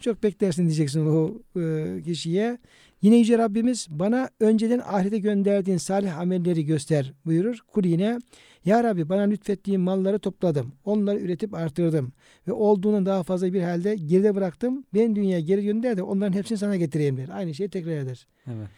[0.00, 2.58] Çok beklersin diyeceksin o e, kişiye.
[3.06, 7.58] Yine Yüce Rabbimiz bana önceden ahirete gönderdiğin salih amelleri göster buyurur.
[7.72, 8.18] Kul yine
[8.64, 10.72] Ya Rabbi bana lütfettiğin malları topladım.
[10.84, 12.12] Onları üretip artırdım.
[12.48, 14.84] Ve olduğundan daha fazla bir halde geride bıraktım.
[14.94, 17.28] Ben dünyaya geri gönder de onların hepsini sana getireyim der.
[17.28, 18.26] Aynı şeyi tekrar eder.
[18.46, 18.68] Evet.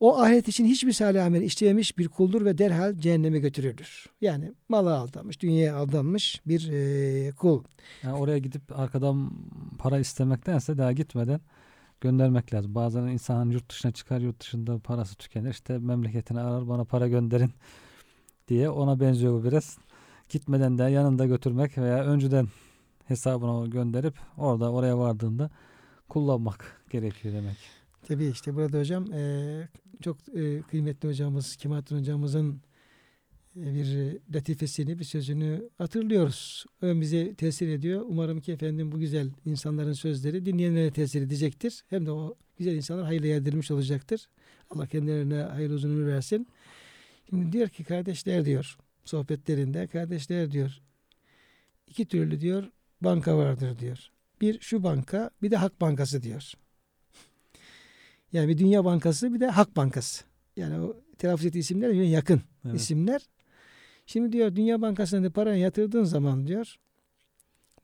[0.00, 4.06] O ahiret için hiçbir salih amel işlememiş bir kuldur ve derhal cehenneme götürülür.
[4.20, 7.64] Yani mala aldanmış, dünyaya aldanmış bir e, kul.
[8.02, 9.30] Yani oraya gidip arkadan
[9.78, 11.40] para istemektense daha gitmeden
[12.00, 12.74] göndermek lazım.
[12.74, 15.50] Bazen insan yurt dışına çıkar, yurt dışında parası tükenir.
[15.50, 17.50] İşte memleketine arar, bana para gönderin
[18.48, 19.78] diye ona benziyor bu biraz.
[20.28, 22.48] Gitmeden de yanında götürmek veya önceden
[23.04, 25.50] hesabına gönderip orada oraya vardığında
[26.08, 27.56] kullanmak gerekiyor demek.
[28.08, 29.04] Tabii işte burada hocam
[30.02, 30.16] çok
[30.70, 32.60] kıymetli hocamız Kemalettin hocamızın
[33.66, 36.64] bir latifesini, bir sözünü hatırlıyoruz.
[36.82, 38.04] O bize tesir ediyor.
[38.08, 41.84] Umarım ki efendim bu güzel insanların sözleri dinleyenlere tesir edecektir.
[41.90, 44.28] Hem de o güzel insanlar hayırlı yerdirmiş olacaktır.
[44.70, 46.46] Allah kendilerine hayırlı uzun ömür versin.
[47.30, 50.80] Şimdi diyor ki kardeşler diyor sohbetlerinde kardeşler diyor
[51.86, 52.70] iki türlü diyor
[53.00, 54.10] banka vardır diyor.
[54.40, 56.52] Bir şu banka bir de Hak Bankası diyor.
[58.32, 60.24] Yani bir Dünya Bankası bir de Hak Bankası.
[60.56, 62.80] Yani o telaffuz ettiği isimler yakın Evet.
[62.80, 63.28] isimler.
[64.12, 66.76] Şimdi diyor Dünya Bankası'na da paranı yatırdığın zaman diyor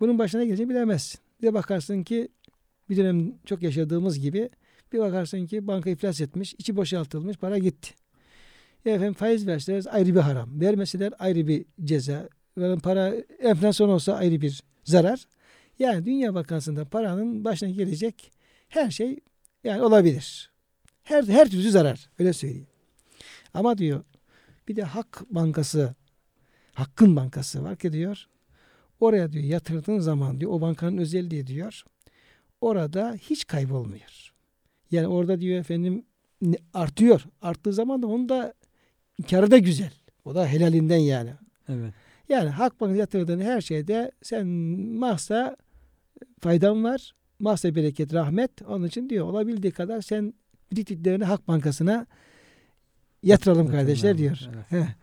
[0.00, 1.20] bunun başına geleceğini bilemezsin.
[1.40, 2.28] Bir de bakarsın ki
[2.90, 4.50] bir dönem çok yaşadığımız gibi
[4.92, 7.94] bir bakarsın ki banka iflas etmiş, içi boşaltılmış, para gitti.
[8.84, 10.60] Ya efendim faiz verseler ayrı bir haram.
[10.60, 12.28] Vermeseler ayrı bir ceza.
[12.60, 15.24] Yani para enflasyon olsa ayrı bir zarar.
[15.78, 18.30] Yani Dünya Bankası'nda paranın başına gelecek
[18.68, 19.20] her şey
[19.64, 20.50] yani olabilir.
[21.02, 22.10] Her her türlü zarar.
[22.18, 22.66] Öyle söyleyeyim.
[23.54, 24.04] Ama diyor
[24.68, 25.94] bir de Hak Bankası
[26.76, 28.26] Hakkın Bankası var ki diyor.
[29.00, 31.84] Oraya diyor yatırdığın zaman diyor o bankanın özelliği diyor.
[32.60, 34.32] Orada hiç kaybolmuyor.
[34.90, 36.04] Yani orada diyor efendim
[36.74, 37.24] artıyor.
[37.42, 38.54] Arttığı zaman da onun da
[39.30, 39.92] karı da güzel.
[40.24, 41.30] O da helalinden yani.
[41.68, 41.94] Evet.
[42.28, 45.56] Yani Halkbank'a yatırdığın her şeyde sen mahsa
[46.40, 47.12] faydan var.
[47.38, 48.62] Mahsa bereket, rahmet.
[48.62, 50.34] Onun için diyor olabildiği kadar sen
[50.72, 52.06] biriktiklerini Halk Bankası'na
[53.22, 54.40] yatıralım kardeşler diyor.
[54.54, 54.64] Evet.
[54.70, 54.94] Heh.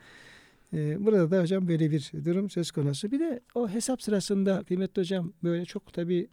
[0.74, 3.12] Ee, burada da hocam böyle bir durum söz konusu.
[3.12, 6.28] Bir de o hesap sırasında kıymetli hocam böyle çok tabi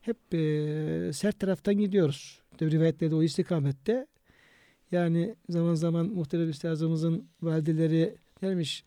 [0.00, 2.40] hep e, sert taraftan gidiyoruz.
[2.58, 4.06] Tabii rivayetlerde o istikamette.
[4.92, 8.84] Yani zaman zaman muhterem üstazımızın valideleri dermiş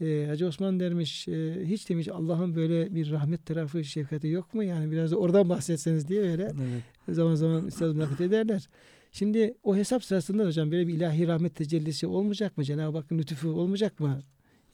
[0.00, 4.64] e, Hacı Osman dermiş e, hiç demiş Allah'ın böyle bir rahmet tarafı şefkati yok mu?
[4.64, 7.16] Yani biraz da oradan bahsetseniz diye böyle Evet.
[7.16, 8.68] zaman zaman üstad nakit ederler.
[9.12, 12.64] Şimdi o hesap sırasında hocam böyle bir ilahi rahmet tecellisi olmayacak mı?
[12.64, 14.22] Cenab-ı Hakk'ın lütfu olmayacak mı?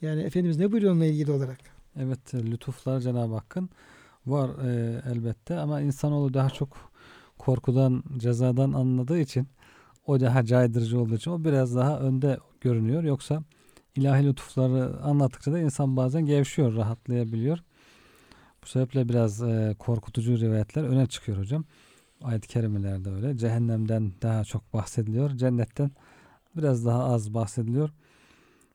[0.02, 1.58] Yani Efendimiz ne buyuruyor onunla ilgili olarak?
[1.96, 3.70] Evet e, lütuflar Cenab-ı Hakk'ın
[4.26, 6.92] var e, elbette ama insanoğlu daha çok
[7.38, 9.48] korkudan, cezadan anladığı için
[10.06, 13.02] o daha caydırıcı olduğu için o biraz daha önde görünüyor.
[13.02, 13.42] Yoksa
[13.96, 17.58] ilahi lütufları anlattıkça da insan bazen gevşiyor, rahatlayabiliyor.
[18.62, 21.64] Bu sebeple biraz e, korkutucu rivayetler öne çıkıyor hocam.
[22.22, 23.36] Ayet-i kerimelerde öyle.
[23.36, 25.30] Cehennemden daha çok bahsediliyor.
[25.30, 25.90] Cennetten
[26.56, 27.90] biraz daha az bahsediliyor.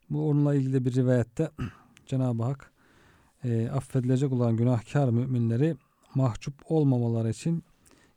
[0.10, 1.52] Bu onunla ilgili bir rivayette
[2.06, 2.72] Cenab-ı Hak
[3.44, 5.76] e, affedilecek olan günahkar müminleri
[6.16, 7.64] mahcup olmamaları için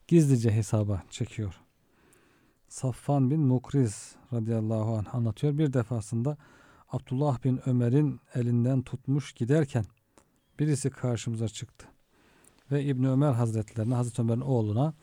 [0.08, 1.54] gizlice hesaba çekiyor.
[2.68, 5.58] Safvan bin Mukriz radıyallahu anh anlatıyor.
[5.58, 6.36] Bir defasında
[6.92, 9.84] Abdullah bin Ömer'in elinden tutmuş giderken
[10.58, 11.86] birisi karşımıza çıktı.
[12.72, 14.94] Ve İbn Ömer Hazretlerine, Hazreti Ömer'in oğluna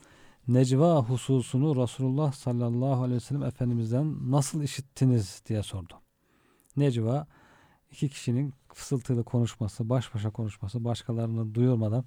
[0.48, 5.94] necva hususunu Resulullah sallallahu aleyhi ve sellem Efendimiz'den nasıl işittiniz diye sordu.
[6.76, 7.26] Necva
[7.90, 12.04] iki kişinin fısıltılı konuşması, baş başa konuşması, başkalarını duyurmadan,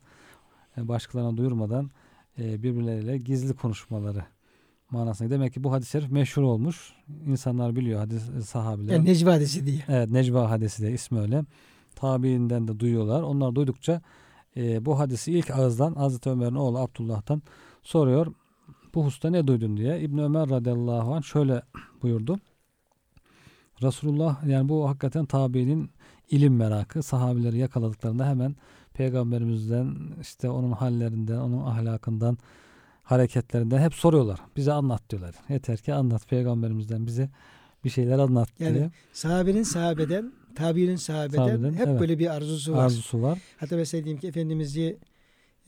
[0.77, 1.91] e, başkalarına duyurmadan
[2.39, 4.25] e, birbirleriyle gizli konuşmaları
[4.91, 5.29] manasında.
[5.29, 6.93] Demek ki bu hadis-i şerif meşhur olmuş.
[7.25, 8.93] İnsanlar biliyor hadis e, sahabiler.
[8.93, 9.83] Yani Necva hadisi diye.
[9.87, 11.43] Evet Necva hadisi de ismi öyle.
[11.95, 13.21] Tabiinden de duyuyorlar.
[13.21, 14.01] Onlar duydukça
[14.57, 17.41] e, bu hadisi ilk ağızdan Hazreti Ömer'in oğlu Abdullah'tan
[17.83, 18.33] soruyor.
[18.93, 20.01] Bu hususta ne duydun diye.
[20.01, 21.61] İbn Ömer radıyallahu anh şöyle
[22.01, 22.39] buyurdu.
[23.83, 25.89] Resulullah yani bu hakikaten tabiinin
[26.29, 27.03] ilim merakı.
[27.03, 28.55] Sahabileri yakaladıklarında hemen
[28.93, 32.37] peygamberimizden işte onun hallerinden, onun ahlakından
[33.03, 34.39] hareketlerinden hep soruyorlar.
[34.55, 35.35] Bize anlat diyorlar.
[35.49, 37.29] Yeter ki anlat peygamberimizden bize
[37.83, 41.99] bir şeyler anlat Yani diye Sahabenin sahabeden, tabiinin sahabeden, Sahabeden, hep evet.
[41.99, 42.85] böyle bir arzusu var.
[42.85, 43.39] arzusu var.
[43.57, 44.97] Hatta mesela diyelim ki Efendimiz'i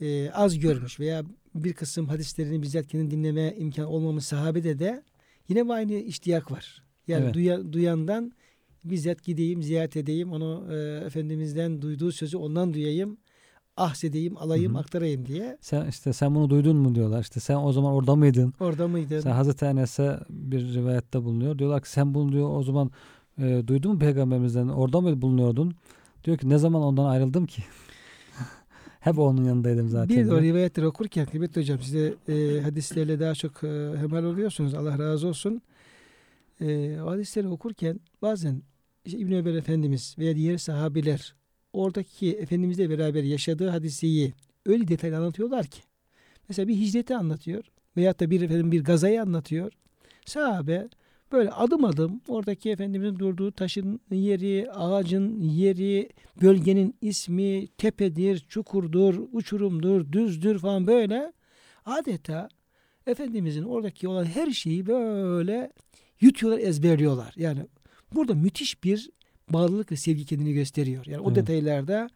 [0.00, 1.22] e, az görmüş veya
[1.54, 5.02] bir kısım hadislerini bizzat kendini dinleme imkan olmamış sahabede de
[5.48, 6.81] yine aynı iştiyak var.
[7.08, 7.34] Yani Evet.
[7.34, 8.32] duya- duyandan
[8.84, 13.16] bizzat gideyim, ziyaret edeyim, onu e, Efendimiz'den duyduğu sözü ondan duyayım,
[13.76, 14.80] ahsedeyim, alayım, Hı hı.
[14.80, 15.58] aktarayım diye.
[15.60, 17.20] Sen işte sen bunu duydun mu diyorlar.
[17.22, 18.54] İşte sen o zaman orada mıydın?
[18.60, 19.20] Orada mıydın?
[19.20, 21.58] Sen Hazreti Enes'e bir rivayette bulunuyor.
[21.58, 22.90] Diyorlar ki sen bunu diyor o zaman
[23.38, 24.68] e, duydun mu peygamberimizden?
[24.68, 25.74] Orada mı bulunuyordun?
[26.24, 27.62] Diyor ki ne zaman ondan ayrıldım ki?
[29.00, 30.16] Hep onun yanındaydım zaten.
[30.16, 34.74] Bir de o rivayetleri okurken kıymetli hocam size e, hadislerle daha çok e, hemhal oluyorsunuz.
[34.74, 35.62] Allah razı olsun.
[36.60, 38.62] E, hadisleri okurken bazen
[39.04, 41.34] işte İbn Ömer Efendimiz veya diğer sahabiler
[41.72, 44.32] oradaki Efendimizle beraber yaşadığı hadiseyi
[44.66, 45.82] öyle detaylı anlatıyorlar ki.
[46.48, 47.64] Mesela bir hicreti anlatıyor
[47.96, 49.72] veyahut da bir efendim bir gazayı anlatıyor.
[50.26, 50.88] Sahabe
[51.32, 56.10] böyle adım adım oradaki Efendimizin durduğu taşın yeri, ağacın yeri,
[56.42, 61.32] bölgenin ismi, tepedir, çukurdur, uçurumdur, düzdür falan böyle
[61.86, 62.48] adeta
[63.06, 65.72] Efendimizin oradaki olan her şeyi böyle
[66.22, 67.34] yutuyorlar, ezberliyorlar.
[67.36, 67.66] Yani
[68.14, 69.10] burada müthiş bir
[69.50, 71.06] bağlılık ve sevgi kendini gösteriyor.
[71.06, 71.36] Yani o Evet.
[71.36, 72.10] detaylarda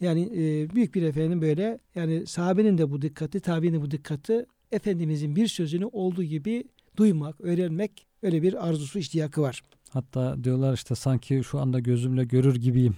[0.00, 4.46] yani e, büyük bir efendim böyle yani sahabenin de bu dikkati, tabiinin de bu dikkati
[4.72, 6.64] Efendimizin bir sözünü olduğu gibi
[6.96, 9.62] duymak, öğrenmek öyle bir arzusu, iştiyakı var.
[9.90, 12.96] Hatta diyorlar işte sanki şu anda gözümle görür gibiyim.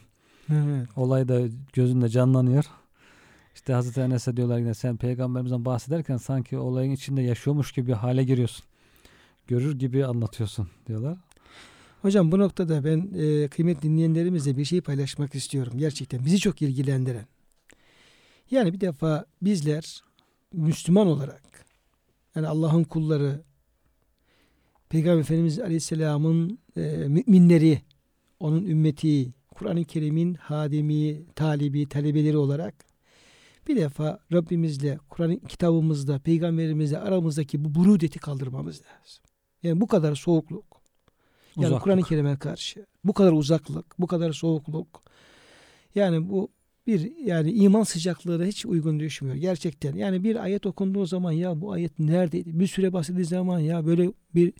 [0.53, 0.89] Evet.
[0.97, 1.41] Olay da
[1.73, 2.65] gözünde canlanıyor.
[3.55, 8.25] İşte Hazreti Enes'e diyorlar yine sen peygamberimizden bahsederken sanki olayın içinde yaşıyormuş gibi bir hale
[8.25, 8.65] giriyorsun.
[9.47, 11.19] Görür gibi anlatıyorsun diyorlar.
[12.03, 15.73] Hocam bu noktada ben e, kıymetli dinleyenlerimizle bir şey paylaşmak istiyorum.
[15.77, 17.27] Gerçekten bizi çok ilgilendiren.
[18.51, 20.03] Yani bir defa bizler
[20.53, 21.43] Müslüman olarak
[22.35, 23.43] yani Allah'ın kulları
[24.89, 27.83] Peygamber Efendimiz Aleyhisselam'ın e, müminleri
[28.41, 32.75] onun ümmeti Kur'an-ı Kerim'in hadimi, talibi, talebeleri olarak
[33.69, 39.32] bir defa Rabbimizle, Kur'an kitabımızda, peygamberimizle aramızdaki bu burudeti kaldırmamız lazım.
[39.63, 40.83] Yani bu kadar soğukluk,
[41.57, 41.79] yani.
[41.79, 45.03] Kur'an-ı Kerim'e karşı bu kadar uzaklık, bu kadar soğukluk.
[45.95, 46.49] Yani bu
[46.87, 49.95] bir yani iman sıcaklığına hiç uygun düşmüyor gerçekten.
[49.97, 52.61] Yani bir ayet okunduğu zaman ya bu ayet neredeydi?
[52.61, 54.53] Bir süre bahsedildiği zaman ya böyle bir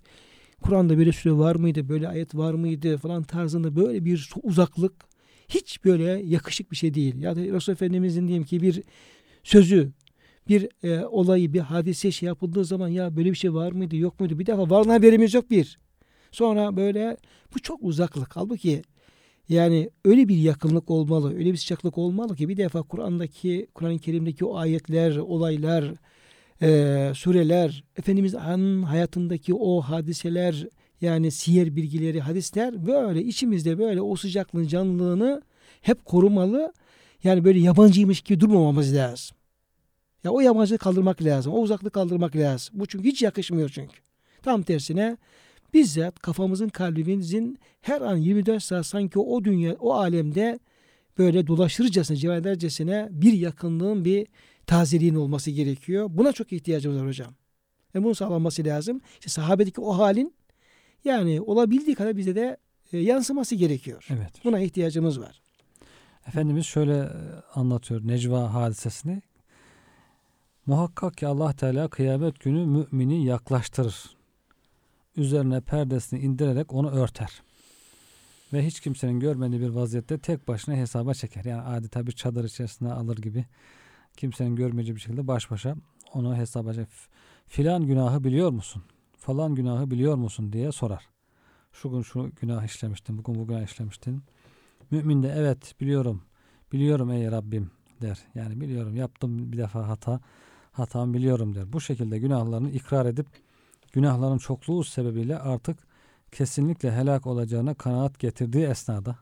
[0.61, 1.89] Kur'an'da böyle süre var mıydı?
[1.89, 2.97] Böyle ayet var mıydı?
[2.97, 4.93] falan tarzında böyle bir uzaklık
[5.49, 7.15] hiç böyle yakışık bir şey değil.
[7.15, 8.83] Ya da Resul Efendimizin diyelim ki bir
[9.43, 9.91] sözü
[10.47, 14.19] bir e, olayı, bir hadise şey yapıldığı zaman ya böyle bir şey var mıydı, yok
[14.19, 14.39] muydu?
[14.39, 15.79] Bir defa varlığına haberimiz yok bir.
[16.31, 17.17] Sonra böyle
[17.55, 18.35] bu çok uzaklık.
[18.35, 18.81] Halbuki
[19.49, 24.45] yani öyle bir yakınlık olmalı, öyle bir sıcaklık olmalı ki bir defa Kur'an'daki, Kur'an-ı Kerim'deki
[24.45, 25.93] o ayetler, olaylar,
[26.61, 30.67] e, sureler, Efendimiz'in hayatındaki o hadiseler,
[31.01, 35.41] yani siyer bilgileri, hadisler böyle içimizde böyle o sıcaklığın canlılığını
[35.81, 36.73] hep korumalı.
[37.23, 39.37] Yani böyle yabancıymış gibi durmamamız lazım.
[40.23, 41.53] Ya o yabancılığı kaldırmak lazım.
[41.53, 42.79] O uzaklığı kaldırmak lazım.
[42.79, 43.97] Bu çünkü hiç yakışmıyor çünkü.
[44.41, 45.17] Tam tersine
[45.73, 50.59] bizzat kafamızın kalbimizin her an 24 saat sanki o dünya o alemde
[51.17, 54.27] böyle dolaşırcasına civan edercesine bir yakınlığın bir
[54.67, 56.07] tazeliğin olması gerekiyor.
[56.09, 57.33] Buna çok ihtiyacımız var hocam.
[57.95, 59.01] Ve bunun sağlanması lazım.
[59.13, 60.33] İşte sahabedeki o halin
[61.05, 62.57] yani olabildiği kadar bize de
[62.93, 64.07] e, yansıması gerekiyor.
[64.09, 64.31] Evet.
[64.43, 65.41] Buna ihtiyacımız var.
[66.27, 67.09] Efendimiz şöyle e,
[67.53, 69.21] anlatıyor Necva hadisesini.
[70.65, 74.15] Muhakkak ki Allah Teala kıyamet günü mümini yaklaştırır.
[75.17, 77.41] Üzerine perdesini indirerek onu örter.
[78.53, 81.45] Ve hiç kimsenin görmediği bir vaziyette tek başına hesaba çeker.
[81.45, 83.45] Yani adeta bir çadır içerisine alır gibi
[84.17, 85.75] kimsenin görmeyeceği bir şekilde baş başa
[86.13, 86.87] onu hesaba çeker.
[87.47, 88.83] Filan günahı biliyor musun?
[89.17, 91.07] Falan günahı biliyor musun diye sorar.
[91.73, 94.23] Şu gün şu günah işlemiştin, bugün bu günah işlemiştin.
[94.91, 96.21] Mümin de evet biliyorum,
[96.71, 97.71] biliyorum ey Rabbim
[98.01, 98.19] der.
[98.35, 100.19] Yani biliyorum yaptım bir defa hata,
[100.73, 101.73] hatam biliyorum der.
[101.73, 103.27] Bu şekilde günahlarını ikrar edip
[103.93, 105.77] günahların çokluğu sebebiyle artık
[106.31, 109.15] kesinlikle helak olacağına kanaat getirdiği esnada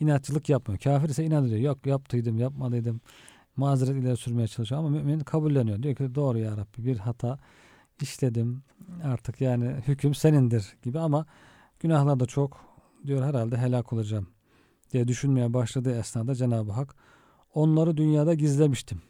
[0.00, 0.80] inatçılık yapmıyor.
[0.80, 1.60] Kafir ise inat ediyor.
[1.60, 3.00] Yok yaptıydım, yapmadıydım.
[3.56, 5.82] Mazeret ileri sürmeye çalışıyor ama mümin kabulleniyor.
[5.82, 7.38] Diyor ki doğru ya Rabbi bir hata
[8.02, 8.62] işledim.
[9.04, 11.26] Artık yani hüküm senindir gibi ama
[11.80, 12.60] günahlar da çok
[13.06, 14.26] diyor herhalde helak olacağım
[14.92, 16.94] diye düşünmeye başladığı esnada Cenab-ı Hak
[17.54, 19.02] onları dünyada gizlemiştim.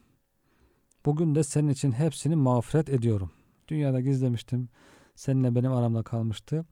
[1.09, 3.31] Bugün de senin için hepsini mağfiret ediyorum.
[3.69, 4.69] Dünyada gizlemiştim.
[5.15, 6.67] Seninle benim aramda kalmıştı.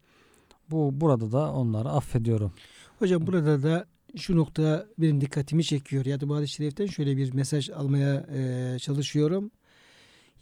[0.70, 2.52] Bu burada da onları affediyorum.
[2.98, 6.06] Hocam burada da şu nokta benim dikkatimi çekiyor.
[6.06, 9.50] Ya da bu hadis-i şeriften şöyle bir mesaj almaya e, çalışıyorum.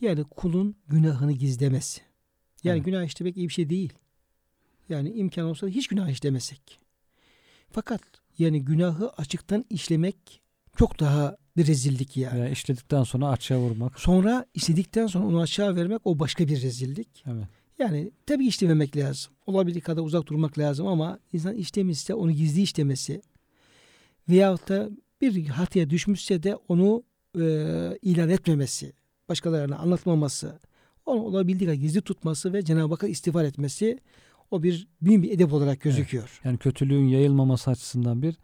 [0.01, 2.01] Yani kulun günahını gizlemesi.
[2.65, 2.87] Yani Evet.
[2.87, 3.93] günah işlemek iyi bir şey değil.
[4.89, 6.81] Yani imkan olsa hiç günah işlemesek.
[7.71, 8.03] Fakat
[8.39, 10.43] yani günahı açıktan işlemek
[10.77, 12.41] çok daha bir rezillik yani.
[12.41, 14.01] Veya işledikten sonra açığa vurmak.
[14.01, 17.09] Sonra istedikten sonra onu aşağı vermek o başka bir rezillik.
[17.27, 17.45] Evet.
[17.79, 19.33] Yani tabii işlememek lazım.
[19.47, 23.23] Olabildiği kadar uzak durmak lazım ama insan işlemişse onu gizli işlemesi
[24.29, 24.91] veyahut da
[25.21, 27.03] bir hataya düşmüşse de onu
[27.41, 27.43] e,
[28.03, 28.93] ilan etmemesi,
[29.29, 30.61] başkalarına anlatmaması,
[31.07, 33.99] onu olabildiği kadar gizli tutması ve Cenab-ı Hakk'a istiğfar etmesi
[34.51, 36.41] o bir büyük bir edep olarak gözüküyor.
[36.45, 38.37] Yani kötülüğün yayılmaması açısından bir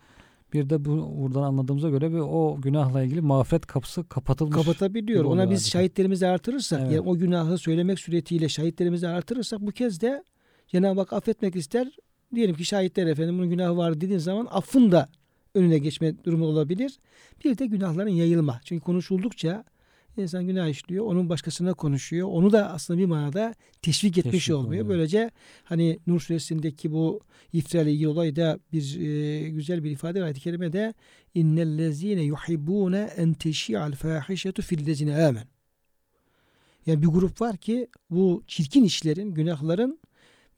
[0.52, 4.56] bir de bu buradan anladığımıza göre bir o günahla ilgili mağfiret kapısı kapatılmış.
[4.56, 5.24] Kapatabiliyor.
[5.24, 5.70] Ona oluyor biz adeta.
[5.70, 6.92] şahitlerimizi artırırsak, Evet.
[6.92, 10.24] yani o günahı söylemek suretiyle şahitlerimizi artırırsak bu kez de
[10.68, 11.96] Cenab-ı Hak affetmek ister.
[12.34, 15.08] Diyelim ki şahitler efendim bunun günahı var dediğin zaman affın da
[15.54, 16.98] önüne geçme durumu olabilir.
[17.44, 18.60] Bir de günahların yayılma.
[18.64, 19.64] Çünkü konuşuldukça
[20.22, 22.28] insan günah işliyor, onun başkasına konuşuyor.
[22.28, 24.84] Onu da aslında bir manada teşvik etmiş Teşvik olmuyor.
[24.84, 24.88] oluyor.
[24.98, 25.30] Böylece
[25.64, 27.20] hani Nur suresindeki bu
[27.52, 30.24] iftira ile ilgili olayda bir e, güzel bir ifade var.
[30.24, 30.94] Ayet-i kerimede
[31.34, 35.44] innellezine yuhibbune en teşi'al fahişetu fillezine amen.
[36.86, 39.98] Yani bir grup var ki bu çirkin işlerin, günahların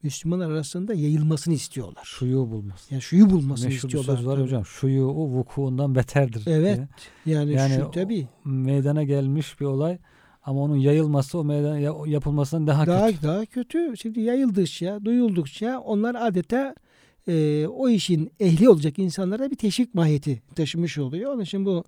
[0.03, 2.03] Müslümanlar arasında yayılmasını istiyorlar.
[2.05, 2.93] Şuyu bulması.
[2.93, 4.17] Yani şuyu bulmasını Meşhur istiyorlar.
[4.17, 4.43] söz var tabii.
[4.43, 4.65] hocam.
[4.65, 6.43] Şuyu vukuundan beterdir.
[6.47, 6.79] Evet.
[7.25, 7.35] diye.
[7.37, 8.27] Yani, Yani şu o- tabii.
[8.45, 9.97] Meydana gelmiş bir olay
[10.43, 13.23] ama onun yayılması o meydana ya- yapılmasından daha, Daha kötü.
[13.23, 13.93] daha kötü.
[14.01, 16.75] Şimdi yayıldıkça, duyuldukça onlar adeta
[17.27, 21.33] e, o işin ehli olacak insanlara bir teşvik mahiyeti taşımış oluyor.
[21.33, 21.83] Onun için bu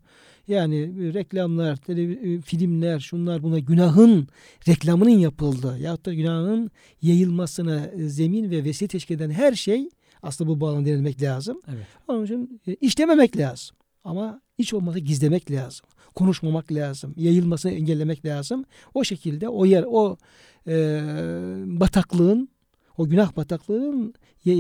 [0.48, 4.28] yani reklamlar, televi- filmler, şunlar buna günahın
[4.67, 6.71] reklamının yapıldığı yahut da günahın
[7.02, 9.89] yayılmasına e, zemin ve vesile teşkil eden her şey
[10.24, 11.62] aslında bu bağlamda denilmek lazım.
[11.67, 11.86] Evet.
[12.08, 13.76] Onun için e, işlememek lazım.
[14.04, 15.86] Ama hiç olmazsa gizlemek lazım.
[16.15, 17.13] Konuşmamak lazım.
[17.17, 18.65] Yayılmasını engellemek lazım.
[18.93, 20.17] O şekilde o yer, o
[20.67, 21.02] e,
[21.65, 22.50] bataklığın,
[22.98, 24.14] o günah bataklığının
[24.46, 24.52] e,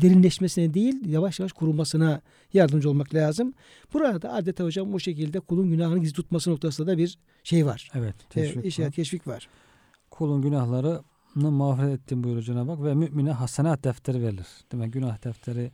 [0.00, 2.20] derinleşmesine değil, yavaş yavaş kurulmasına
[2.52, 3.54] yardımcı olmak lazım.
[3.94, 7.90] Burada adeta hocam o şekilde kulun günahını gizli tutması noktasında da bir şey var.
[7.94, 8.14] Evet.
[8.14, 8.94] E, Teşvik işaret, var.
[8.94, 9.48] teşvik var.
[10.10, 11.02] Kulun günahlarını
[11.34, 14.46] mağfiret ettim buyuruyor Cenab-ı Hak ve mümine hasenat defteri verilir.
[14.72, 15.70] Demek günah defteri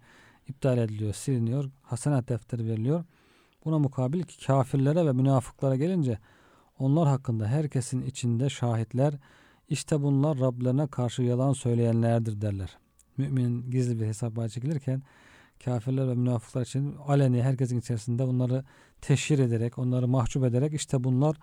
[0.48, 1.70] iptal ediliyor, siliniyor.
[1.82, 3.04] Hasenat defteri veriliyor.
[3.64, 6.18] Buna mukabil ki kafirlere ve münafıklara gelince
[6.78, 9.14] onlar hakkında herkesin içinde şahitler
[9.68, 12.78] işte bunlar Rablerine karşı yalan söyleyenlerdir derler.
[13.16, 15.02] Mümin gizli bir hesaba çekilirken
[15.64, 18.64] kafirler ve münafıklar için aleni herkesin içerisinde bunları
[19.00, 21.36] teşhir ederek, onları mahcup ederek işte bunlar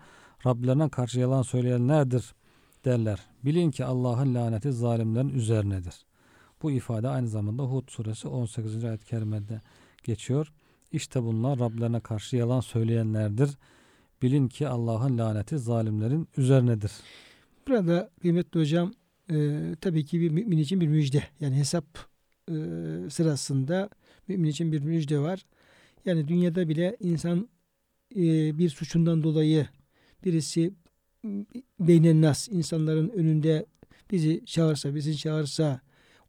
[0.46, 2.34] Rablerine karşı yalan söyleyenlerdir
[2.84, 3.20] derler.
[3.44, 5.94] Bilin ki Allah'ın laneti zalimlerin üzerinedir.
[6.62, 8.84] Bu ifade aynı zamanda Hud suresi 18.
[8.84, 9.60] ayet-i kerimede
[10.04, 10.52] geçiyor.
[10.92, 13.50] İşte bunlar Rablerine karşı yalan söyleyenlerdir.
[14.22, 16.92] Bilin ki Allah'ın laneti zalimlerin üzerinedir.
[17.68, 18.92] Burada kıymetli hocam
[19.30, 21.22] e, tabii ki bir mümin için bir müjde.
[21.40, 21.84] Yani hesap
[22.48, 22.54] e,
[23.10, 23.90] sırasında
[24.28, 25.46] mümin için bir müjde var.
[26.04, 27.48] Yani dünyada bile insan
[28.16, 29.66] e, bir suçundan dolayı
[30.24, 30.72] birisi
[31.80, 33.66] beynen nas insanların önünde
[34.10, 35.80] bizi çağırsa, bizi çağırsa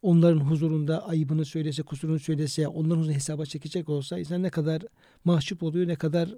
[0.01, 4.81] onların huzurunda ayıbını söylese, kusurunu söylese, onların huzurunda hesaba çekecek olsa insan ne kadar
[5.23, 6.29] mahcup oluyor, ne kadar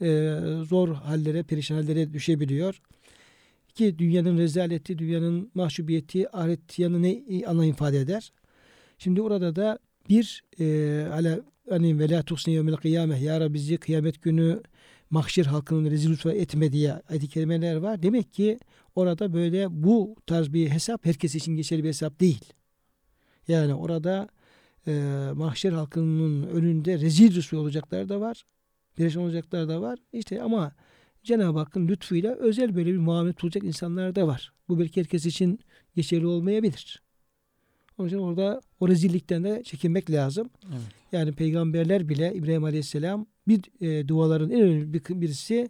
[0.00, 2.80] e, zor hallere, perişan hallere düşebiliyor
[3.74, 8.32] ki dünyanın rezaleti, dünyanın mahcubiyeti, ahiret yanı ne anlam ifade eder?
[8.98, 13.76] Şimdi orada da bir e, ala hani ve la tuhsini yevmel kıyameh ya Rabbi bizi
[13.76, 14.62] kıyamet günü
[15.10, 18.02] mahşer halkının rezil rüsva etme diye ayet-i kerimeler var.
[18.02, 18.58] Demek ki
[18.94, 22.44] orada böyle bu tarz bir hesap herkes için geçerli bir hesap değil.
[23.48, 24.28] Yani orada
[24.86, 24.92] e,
[25.34, 28.44] mahşer halkının önünde rezil rüsva olacaklar da var.
[28.96, 29.98] Perişan olacaklar da var.
[30.12, 30.72] İşte ama
[31.24, 34.52] Cenab-ı Hakk'ın lütfuyla özel böyle bir muamele olacak insanlar da var.
[34.68, 35.60] Bu belki herkes için
[35.96, 37.02] geçerli olmayabilir.
[37.98, 40.50] Onun için orada o rezillikten de çekinmek lazım.
[40.68, 40.80] Evet.
[41.12, 45.68] Yani peygamberler bile İbrahim Aleyhisselam bir e, duaların en önemli bir, birisi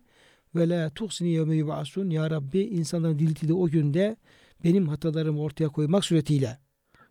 [0.55, 4.17] ve la tuhsini yevme yub'asun ya Rabbi insanların diriltildiği o günde
[4.65, 6.59] benim hatalarımı ortaya koymak suretiyle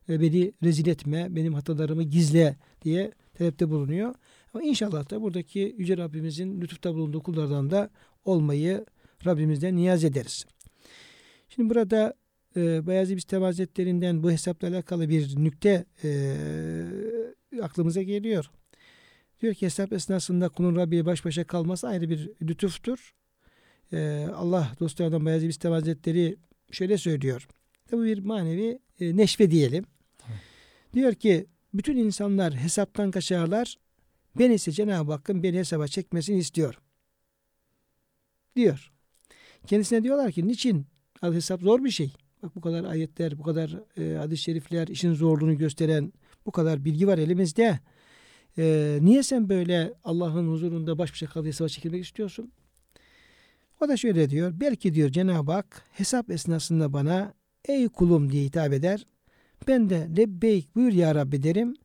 [0.10, 4.16] ve beni rezil etme, benim hatalarımı gizle diye talepte bulunuyor.
[4.54, 7.90] Ama inşallah da buradaki Yüce Rabbimizin lütufta bulunduğu kullardan da
[8.26, 8.86] olmayı
[9.26, 10.46] Rabbimizden niyaz ederiz.
[11.50, 12.14] Şimdi burada
[12.56, 16.36] e, Bayezid Bistami Hazretlerinden bu hesapla alakalı bir nükte e,
[17.62, 18.50] aklımıza geliyor.
[19.42, 23.14] Diyor ki hesap esnasında kulun Rabbiye baş başa kalması ayrı bir lütuftur.
[23.94, 26.36] E, Allah dostlarından Bayezid Bistami Hazretleri
[26.72, 27.48] şöyle söylüyor.
[27.92, 29.86] Bu bir manevi e, neşve diyelim.
[30.30, 30.40] Evet.
[30.94, 33.78] Diyor ki bütün insanlar hesaptan kaçarlar.
[34.40, 36.80] Ben ise Cenab-ı Hakk'ın beni hesaba çekmesini istiyorum.
[38.56, 38.92] Diyor.
[39.68, 40.86] Kendisine diyorlar ki niçin?
[41.22, 42.14] Al hesap zor bir şey.
[42.44, 46.14] Bak bu kadar ayetler, bu kadar e, hadis-i şerifler, işin zorluğunu gösteren
[46.46, 47.80] bu kadar bilgi var elimizde.
[48.58, 52.52] E, niye sen böyle Allah'ın huzurunda baş başa kalıp hesaba çekilmek istiyorsun?
[53.82, 54.54] O da şöyle diyor.
[54.56, 57.34] Belki diyor Cenab-ı Hak hesap esnasında bana
[57.66, 59.08] ey kulum diye hitap eder.
[59.68, 61.76] Ben de lebbeyk buyur ya Rabbi derim.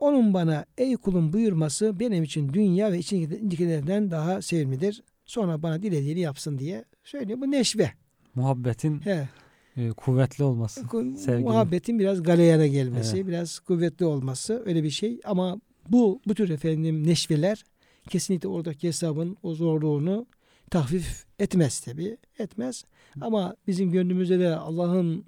[0.00, 5.02] Onun bana ey kulum buyurması benim için dünya ve içindekilerden daha sevimlidir.
[5.24, 7.40] Sonra bana dilediğini yapsın diye söylüyor.
[7.40, 7.90] Bu neşve.
[8.34, 9.28] Muhabbetin He.
[9.76, 10.80] e, kuvvetli olması.
[11.18, 11.42] Sevginin.
[11.48, 13.26] Muhabbetin biraz galeyana gelmesi, Evet.
[13.26, 15.20] biraz kuvvetli olması öyle bir şey.
[15.24, 17.64] Ama bu bu tür efendim neşveler
[18.08, 20.26] kesinlikle oradaki hesabın o zorluğunu
[20.70, 22.16] tahfif etmez tabi.
[22.38, 22.84] Etmez.
[23.20, 25.24] Ama bizim gönlümüzde de Allah'ın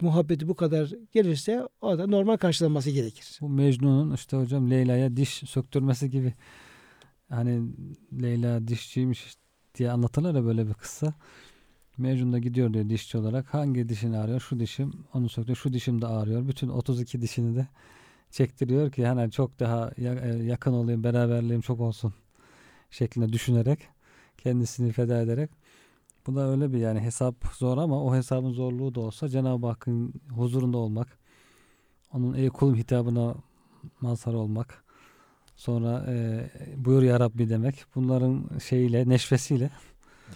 [0.00, 3.38] muhabbeti bu kadar gelirse o da normal karşılanması gerekir.
[3.40, 6.34] Bu Mecnun'un işte hocam Leyla'ya diş söktürmesi gibi
[7.28, 7.62] hani
[8.22, 9.36] Leyla dişçiymiş
[9.74, 11.14] diye anlatırlar ya böyle bir kıssa.
[11.98, 13.54] Mecnun da gidiyor diyor dişçi olarak.
[13.54, 14.40] Hangi dişini ağrıyor?
[14.40, 14.92] Şu dişim.
[15.14, 15.56] Onu söktü.
[15.56, 16.48] Şu dişim de ağrıyor.
[16.48, 17.68] Bütün 32 dişini de
[18.30, 20.02] çektiriyor ki hani çok daha e,
[20.42, 22.14] yakın olayım, beraberliğim çok olsun
[22.90, 23.88] şeklinde düşünerek
[24.38, 25.50] kendisini feda ederek
[26.26, 30.14] bu da öyle bir yani hesap zor ama o hesabın zorluğu da olsa Cenab-ı Hakk'ın
[30.28, 31.18] huzurunda olmak
[32.12, 33.34] onun ey kulum hitabına
[34.00, 34.84] mazhar olmak
[35.60, 36.44] sonra e,
[36.76, 39.70] buyur ya Rabbi demek bunların şeyiyle neşvesiyle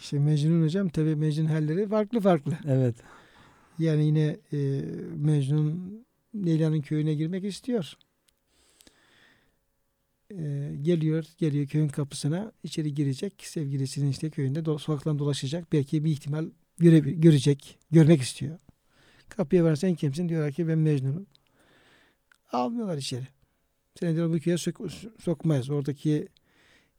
[0.00, 2.58] İşte Mecnun hocam tabi Mecnun halleri farklı farklı.
[2.66, 2.96] evet
[3.78, 4.80] Yani yine e,
[5.16, 6.04] Mecnun
[6.34, 7.92] Leyla'nın köyüne girmek istiyor.
[10.30, 13.32] E, geliyor, geliyor köyün kapısına içeri girecek.
[13.38, 15.72] Sevgilisinin işte köyünde do- sokaktan dolaşacak.
[15.72, 16.46] Belki bir ihtimal
[16.78, 18.58] göre, görecek, görmek istiyor.
[19.28, 20.28] Kapıya var sen kimsin?
[20.28, 21.26] Diyorlar ki ben Mecnun'um.
[22.52, 23.33] Almıyorlar içeri.
[24.00, 25.70] Seni diyor bu köye sok- sokmayız.
[25.70, 26.28] Oradaki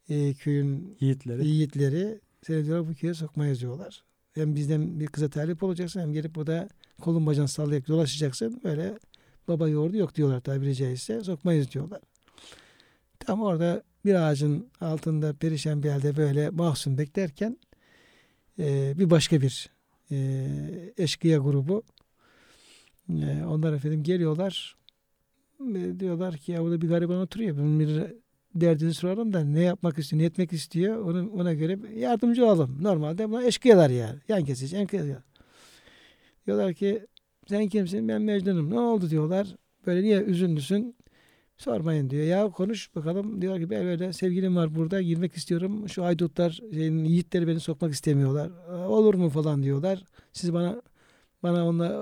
[0.08, 4.04] e, köyün yiğitleri yiğitleri seni diyorlar bu köye sokmayız diyorlar.
[4.34, 6.68] Hem bizden bir kıza talip olacaksın hem gelip burada
[7.00, 8.60] kolun bacağını sallayarak dolaşacaksın.
[8.64, 8.98] Böyle
[9.48, 11.24] baba yoğurdu yok diyorlar tabiri caizse.
[11.24, 12.00] Sokmayız diyorlar.
[13.18, 17.58] Tam orada bir ağacın altında perişan bir halde böyle mahzun beklerken
[18.58, 19.70] e, bir başka bir
[20.10, 20.46] e,
[20.98, 21.82] eşkıya grubu
[23.08, 24.76] e, onlar efendim geliyorlar
[26.00, 27.56] diyorlar ki ya burada bir gariban oturuyor.
[27.56, 28.02] Bunun bir
[28.54, 32.78] derdini soralım da ne yapmak istiyor, ne etmek istiyor onu, ona göre yardımcı olalım.
[32.82, 34.18] Normalde buna eşkıyalar yani.
[34.28, 35.16] Yan kesici, yan kesici.
[36.46, 37.06] Diyorlar ki
[37.48, 38.08] sen kimsin?
[38.08, 38.70] Ben Mecnun'um.
[38.70, 39.56] Ne oldu diyorlar.
[39.86, 40.96] Böyle niye üzünlüsün?
[41.56, 42.24] Sormayın diyor.
[42.24, 43.42] Ya konuş bakalım.
[43.42, 45.02] Diyor ki ben böyle sevgilim var burada.
[45.02, 45.88] Girmek istiyorum.
[45.88, 48.50] Şu haydutlar, şeyin, yiğitleri beni sokmak istemiyorlar.
[48.70, 50.04] "Aa, Olur mu falan diyorlar.
[50.32, 50.82] Siz bana
[51.42, 51.92] bana onlar,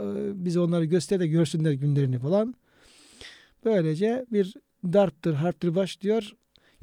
[0.44, 2.54] bize onları göster de görsünler günlerini falan.
[3.64, 4.54] Böylece bir
[4.84, 6.32] darptır, harptır başlıyor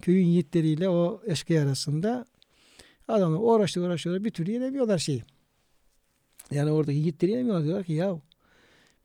[0.01, 2.25] köyün yiğitleriyle o eşkıya arasında
[3.07, 5.23] adamlar uğraştı uğraşıyorlar bir türlü yenemiyorlar şeyi.
[6.51, 8.21] Yani oradaki yiğitleri yenemiyorlar diyorlar ki ya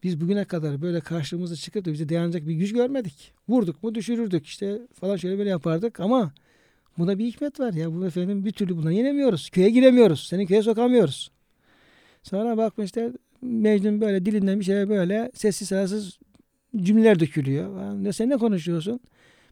[0.03, 3.33] biz bugüne kadar böyle karşımıza çıkıp da bize dayanacak bir güç görmedik.
[3.49, 6.33] Vurduk mu düşürürdük işte falan şöyle böyle yapardık ama
[6.99, 7.95] buna bir hikmet var ya.
[7.95, 9.51] Bu efendim bir türlü buna yenemiyoruz.
[9.51, 10.27] Köye giremiyoruz.
[10.27, 11.31] Seni köye sokamıyoruz.
[12.23, 13.13] Sonra bakmışlar
[13.43, 16.19] Mecnun böyle dilinden bir şey böyle sessiz sedasız
[16.77, 17.95] cümleler dökülüyor.
[18.03, 19.01] Ne sen ne konuşuyorsun?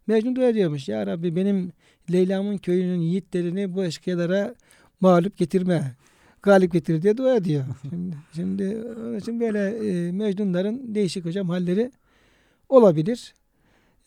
[0.06, 0.88] Mecnun dua ediyormuş.
[0.88, 1.72] Ya Rabbi benim
[2.12, 4.54] Leyla'mın köyünün yiğitlerini bu eşkıyalara
[5.00, 5.96] mağlup getirme.
[6.42, 7.64] Galip getir diye dua ediyor.
[7.90, 11.92] Şimdi, şimdi onun için böyle e, Mecnunların değişik hocam halleri
[12.68, 13.34] olabilir.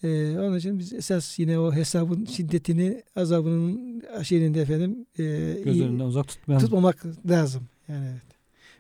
[0.04, 5.24] E, onun için biz esas yine o hesabın şiddetini azabının şeyinde efendim e,
[5.66, 6.66] göz önünden uzak tutmayalım.
[6.66, 7.68] tutmamak lazım.
[7.88, 8.22] Yani evet.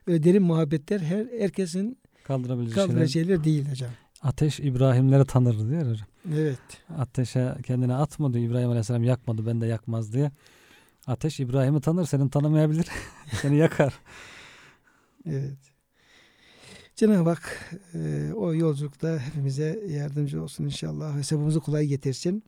[0.08, 3.28] Öyle derin muhabbetler her herkesin kaldırabilecek kaldıracağı şeyler.
[3.28, 3.90] şeyler değil hocam.
[4.22, 6.08] Ateş İbrahimleri tanır diyor hocam.
[6.34, 6.60] Evet.
[6.98, 8.50] Ateşe kendini atma diyor.
[8.50, 10.32] İbrahim Aleyhisselam yakmadı ben de yakmaz diye.
[11.08, 12.88] Ateş İbrahim'i tanır senin tanımayabilir.
[13.42, 13.94] Seni yakar.
[15.26, 15.58] Evet.
[16.96, 21.18] Cenab-ı Hak e, o yolculukta hepimize yardımcı olsun inşallah.
[21.18, 22.44] Hesabımızı kolay getirsin.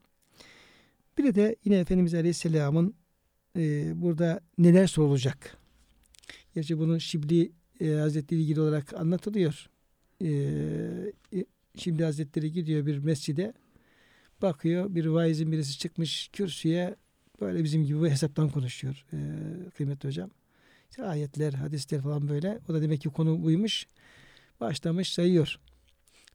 [1.17, 2.95] Bir de yine Efendimiz Aleyhisselam'ın
[3.55, 5.57] e, burada neler sorulacak?
[6.55, 9.69] Gerçi bunu Şibli e, Hazretleri ilgili olarak anlatılıyor.
[10.21, 10.29] E,
[11.79, 13.53] Şibli Hazretleri gidiyor bir mescide.
[14.41, 16.95] Bakıyor bir vaizin birisi çıkmış kürsüye
[17.41, 19.17] böyle bizim gibi bu hesaptan konuşuyor e,
[19.69, 20.29] kıymetli hocam.
[20.89, 22.59] İşte ayetler, hadisler falan böyle.
[22.69, 23.87] O da demek ki konu buymuş.
[24.59, 25.59] Başlamış sayıyor.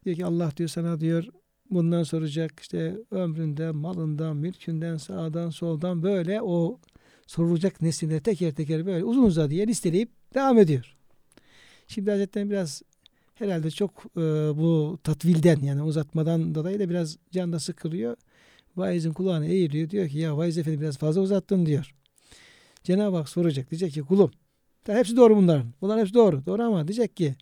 [0.04, 1.24] Diyor ki Allah diyor sana diyor
[1.70, 6.80] bundan soracak işte ömründen, malından, mülkünden, sağdan, soldan böyle o
[7.26, 10.96] sorulacak nesneleri teker teker böyle uzun uzadıya listeleyip devam ediyor.
[11.86, 12.82] Şimdi Hazretleri biraz
[13.34, 14.20] herhalde çok e,
[14.56, 18.16] bu tatvilden yani uzatmadan dolayı da biraz canda sıkılıyor.
[18.76, 19.90] Vaizin kulağına eğiliyor.
[19.90, 21.94] Diyor ki ya vaiz efendi biraz fazla uzattın diyor.
[22.84, 23.70] Cenab-ı Hak soracak.
[23.70, 24.30] Diyecek ki kulum
[24.84, 25.66] Tabii hepsi doğru bunların.
[25.80, 26.46] Bunların hepsi doğru.
[26.46, 27.34] Doğru ama diyecek ki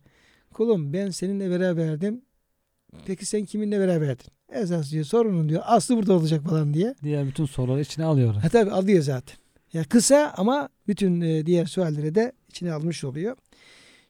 [0.53, 2.21] kulum ben seninle beraberdim.
[3.05, 4.25] Peki sen kiminle beraberdin?
[4.51, 6.95] Esas diyor sorunun diyor aslı burada olacak falan diye.
[7.03, 8.33] Diğer bütün soruları içine alıyor.
[8.33, 9.37] Ha tabii alıyor zaten.
[9.73, 13.37] Ya kısa ama bütün e, diğer sualleri de içine almış oluyor.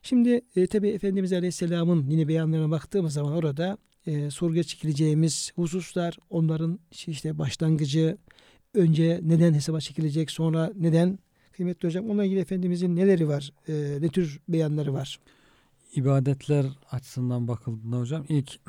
[0.06, 6.78] Şimdi e, tabii Efendimiz Aleyhisselam'ın yine beyanlarına baktığımız zaman orada e, sorguya çekileceğimiz hususlar, onların
[7.06, 8.18] işte başlangıcı,
[8.74, 11.18] önce neden hesaba çekilecek, sonra neden
[11.52, 15.20] kıymetli hocam onunla ilgili Efendimizin neleri var, e, ne tür beyanları var?
[15.94, 18.60] İbadetler açısından bakıldığında hocam ilk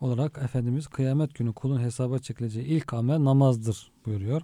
[0.00, 4.42] olarak Efendimiz kıyamet günü kulun hesaba çekileceği ilk amel namazdır buyuruyor.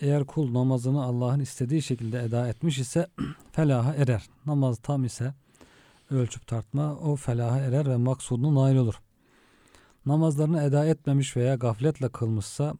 [0.00, 3.06] Eğer kul namazını Allah'ın istediği şekilde eda etmiş ise
[3.52, 4.26] felaha erer.
[4.46, 5.34] Namaz tam ise
[6.10, 9.00] ölçüp tartma o felaha erer ve maksuduna nail olur.
[10.06, 12.74] Namazlarını eda etmemiş veya gafletle kılmışsa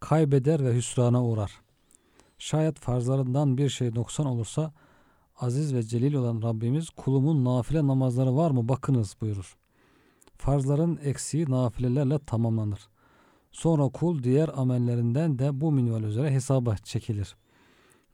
[0.00, 1.60] kaybeder ve hüsrana uğrar.
[2.38, 4.72] Şayet farzlarından bir şey noksan olursa
[5.36, 9.56] aziz ve celil olan Rabbimiz kulumun nafile namazları var mı bakınız buyurur.
[10.36, 12.88] Farzların eksiği nafilelerle tamamlanır.
[13.54, 17.36] Sonra kul diğer amellerinden de bu minval üzere hesaba çekilir.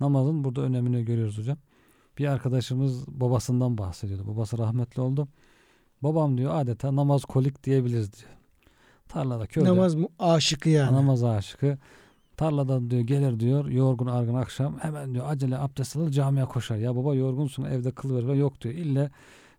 [0.00, 1.58] Namazın burada önemini görüyoruz hocam.
[2.18, 4.26] Bir arkadaşımız babasından bahsediyordu.
[4.26, 5.28] Babası rahmetli oldu.
[6.02, 8.30] Babam diyor adeta namaz kolik diyebiliriz diyor.
[9.08, 9.68] Tarlada köyde.
[9.68, 10.96] Namaz aşıkı yani.
[10.96, 11.78] Namaz aşıkı.
[12.36, 16.76] Tarladan diyor gelir diyor yorgun argın akşam hemen diyor acele abdest alır camiye koşar.
[16.76, 18.74] Ya baba yorgunsun evde kılıver ve yok diyor.
[18.74, 19.10] İlle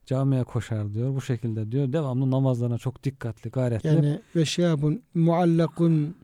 [0.06, 1.16] camiye koşar diyor.
[1.16, 3.88] Bu şekilde diyor devamlı namazlarına çok dikkatli gayretli.
[3.88, 6.16] Yani ve şabun muallakun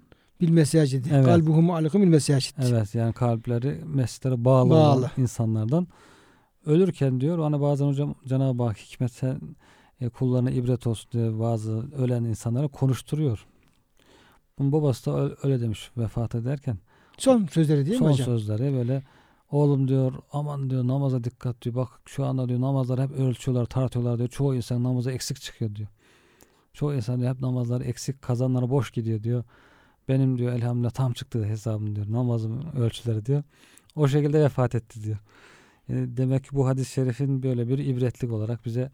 [0.41, 1.05] bil mesacid.
[1.11, 1.25] Evet.
[1.25, 2.55] Kalbuhu muallakun bil mesacid.
[2.61, 4.99] Evet yani kalpleri mescitlere bağlı, Bağlı.
[4.99, 5.87] olan insanlardan.
[6.65, 9.39] Ölürken diyor hani bazen hocam Cenab-ı Hak hikmet sen
[10.01, 13.45] e, kullarına ibret olsun diye bazı ölen insanlara konuşturuyor.
[14.59, 16.77] Bunun babası da öyle, demiş vefat ederken.
[17.17, 18.25] Son sözleri değil mi son hocam?
[18.25, 19.03] sözleri böyle
[19.51, 21.75] oğlum diyor aman diyor namaza dikkat diyor.
[21.75, 24.29] Bak şu anda diyor namazları hep ölçüyorlar tartıyorlar diyor.
[24.29, 25.87] Çoğu insan namaza eksik çıkıyor diyor.
[26.73, 29.43] Çoğu insan diyor, hep namazları eksik kazanları boş gidiyor diyor.
[30.07, 32.05] Benim diyor elhamdülillah tam çıktı hesabım diyor.
[32.09, 33.43] Namazım ölçüleri diyor.
[33.95, 35.17] O şekilde vefat etti diyor.
[35.87, 38.91] Yani demek ki bu hadis-i şerifin böyle bir ibretlik olarak bize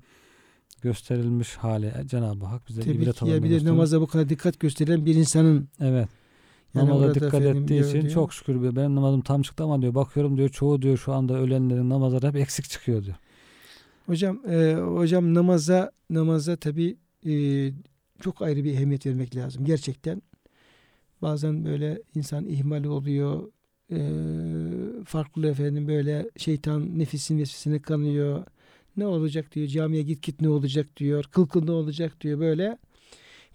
[0.82, 5.06] gösterilmiş hali Cenab-ı Hak bize Tabii ibret olarak bir de namaza bu kadar dikkat gösteren
[5.06, 6.10] bir insanın Evet.
[6.76, 8.76] Namaza dikkat ettiği için gördüğü- çok şükür diyor.
[8.76, 12.36] Benim namazım tam çıktı ama diyor bakıyorum diyor çoğu diyor şu anda ölenlerin namazları hep
[12.36, 13.16] eksik çıkıyor diyor.
[14.06, 16.98] Hocam e, hocam namaza namaza tabi
[18.22, 20.22] çok ayrı bir ehemmiyet vermek lazım gerçekten.
[21.22, 23.52] Bazen böyle insan ihmal oluyor.
[23.92, 24.00] E,
[25.06, 28.44] farklı efendim böyle şeytan nefisin vesvesine kanıyor.
[28.98, 31.24] Ne olacak diyor camiye git git ne olacak diyor.
[31.32, 32.78] Kıl kıl ne olacak diyor böyle.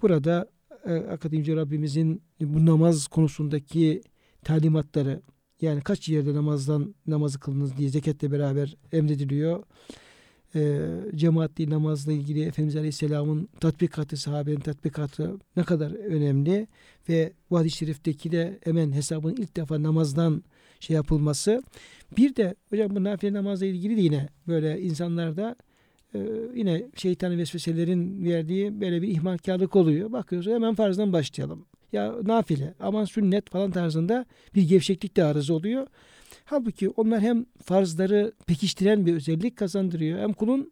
[0.02, 0.48] Burada
[0.86, 4.02] e, Akademici Rabbimizin bu namaz konusundaki
[4.44, 5.22] talimatları
[5.60, 9.64] yani kaç yerde namazdan namazı kılınız diye zeketle beraber emrediliyor
[10.54, 10.80] e,
[11.14, 16.66] cemaatli namazla ilgili Efendimiz Aleyhisselam'ın tatbikatı, sahabenin tatbikatı ne kadar önemli
[17.08, 20.42] ve bu hadis-i şerifteki de hemen hesabın ilk defa namazdan
[20.80, 21.62] şey yapılması.
[22.16, 25.56] Bir de hocam bu nafile namazla ilgili de yine böyle insanlarda
[26.18, 30.12] e, yine şeytanın vesveselerin verdiği böyle bir ihmalkarlık oluyor.
[30.12, 31.66] Bakıyoruz hemen farzdan başlayalım.
[31.92, 35.86] Ya nafile aman sünnet falan tarzında bir gevşeklik de arız oluyor.
[36.44, 40.18] Halbuki onlar hem farzları pekiştiren bir özellik kazandırıyor.
[40.18, 40.70] Hem kulun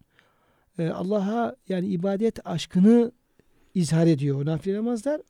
[0.78, 3.12] e, Allah'a yani ibadet aşkını
[3.74, 5.20] izhar ediyor o nafile namazlar.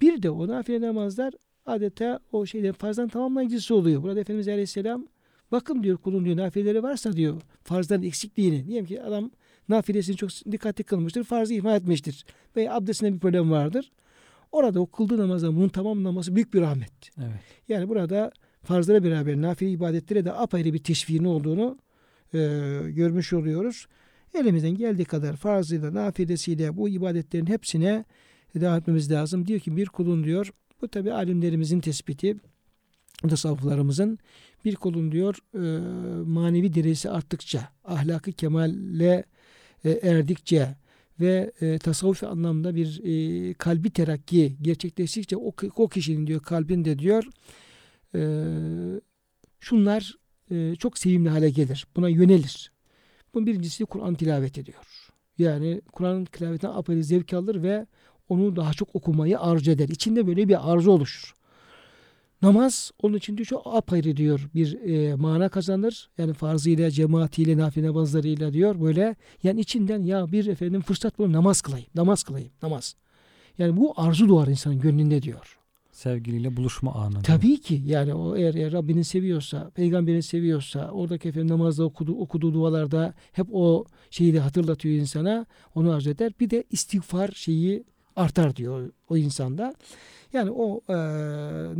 [0.00, 1.34] Bir de o nafile namazlar
[1.66, 4.02] adeta o şeyden farzdan tamamlayıcısı oluyor.
[4.02, 5.06] Burada Efendimiz Aleyhisselam
[5.52, 8.66] bakın diyor kulun diyor nafileleri varsa diyor farzların eksikliğini.
[8.66, 9.30] Diyelim ki adam
[9.70, 11.24] nafilesini çok dikkatli kılmıştır.
[11.24, 12.24] Farzı ihmal etmiştir.
[12.56, 13.92] Veya abdestinde bir problem vardır.
[14.52, 17.10] Orada o kıldığı namazda bunun tamamlanması büyük bir rahmet.
[17.18, 17.40] Evet.
[17.68, 21.78] Yani burada farzlara beraber nafile ibadetlere de apayrı bir teşviğin olduğunu
[22.34, 22.38] e,
[22.88, 23.86] görmüş oluyoruz.
[24.34, 28.04] Elimizden geldiği kadar farzıyla, nafilesiyle bu ibadetlerin hepsine
[28.54, 29.46] devam etmemiz lazım.
[29.46, 30.52] Diyor ki bir kulun diyor,
[30.82, 32.36] bu tabi alimlerimizin tespiti,
[33.28, 34.18] tasavvuflarımızın
[34.64, 35.60] bir kulun diyor e,
[36.26, 39.24] manevi derecesi arttıkça, ahlakı kemalle
[39.84, 40.76] e, erdikçe
[41.20, 47.24] ve e, tasavvufi anlamda bir e, kalbi terakki gerçekleştikçe o, kişinin diyor kalbinde diyor
[48.14, 48.20] e,
[49.60, 50.20] şunlar
[50.78, 51.86] çok sevimli hale gelir.
[51.96, 52.72] Buna yönelir.
[53.34, 55.10] Bunun birincisi Kur'an tilavet ediyor.
[55.38, 57.86] Yani Kur'an tilavetinden apayrı zevk alır ve
[58.28, 59.88] onu daha çok okumayı arzu eder.
[59.88, 61.34] İçinde böyle bir arzu oluşur.
[62.42, 66.10] Namaz onun için diyor çok apayrı diyor bir e, mana kazanır.
[66.18, 69.16] Yani farzıyla, cemaatiyle, nafile namazlarıyla diyor böyle.
[69.42, 72.96] Yani içinden ya bir efendim fırsat bulur namaz kılayım, namaz kılayım, namaz.
[73.58, 75.58] Yani bu arzu doğar insanın gönlünde diyor.
[75.92, 77.22] sevgiliyle buluşma anı.
[77.22, 82.54] Tabii ki yani o eğer, eğer Rabbini seviyorsa, peygamberini seviyorsa, oradaki efendim namazda okuduğu, okuduğu
[82.54, 86.32] dualarda hep o şeyi de hatırlatıyor insana, onu arz eder.
[86.40, 87.84] Bir de istiğfar şeyi
[88.20, 89.74] artar diyor o insanda.
[90.32, 90.94] Yani o e,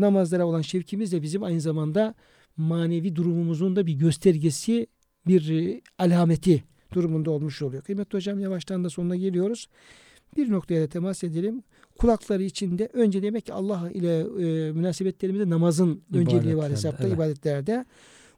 [0.01, 2.15] namazlara olan şevkimiz de bizim aynı zamanda
[2.57, 4.87] manevi durumumuzun da bir göstergesi,
[5.27, 6.65] bir e, alameti
[6.95, 7.83] durumunda olmuş oluyor.
[7.83, 9.69] Kıymetli hocam yavaştan da sonuna geliyoruz.
[10.37, 11.63] Bir noktaya da temas edelim.
[11.99, 17.15] Kulakları içinde önce demek ki Allah ile e, münasebetlerimizde namazın önceliği var hesapta, evet.
[17.15, 17.85] ibadetlerde.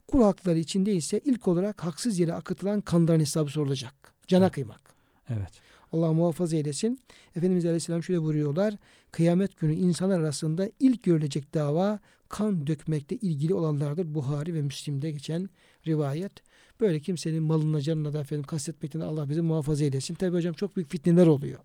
[0.09, 3.95] Kulakları içinde ise ilk olarak haksız yere akıtılan kanların hesabı sorulacak.
[4.27, 4.53] Cana Evet.
[4.53, 4.81] kıymak.
[5.29, 5.51] Evet.
[5.93, 7.01] Allah muhafaza eylesin.
[7.37, 8.75] Efendimiz Aleyhisselam şöyle buyuruyorlar.
[9.11, 14.15] Kıyamet günü insanlar arasında ilk görülecek dava kan dökmekle ilgili olanlardır.
[14.15, 15.51] Buhari ve Müslim'de geçen
[15.87, 16.33] rivayet.
[16.81, 20.15] Böyle kimsenin malına canına da efendim kastetmekten Allah bizi muhafaza eylesin.
[20.15, 21.59] Tabi hocam çok büyük fitneler oluyor.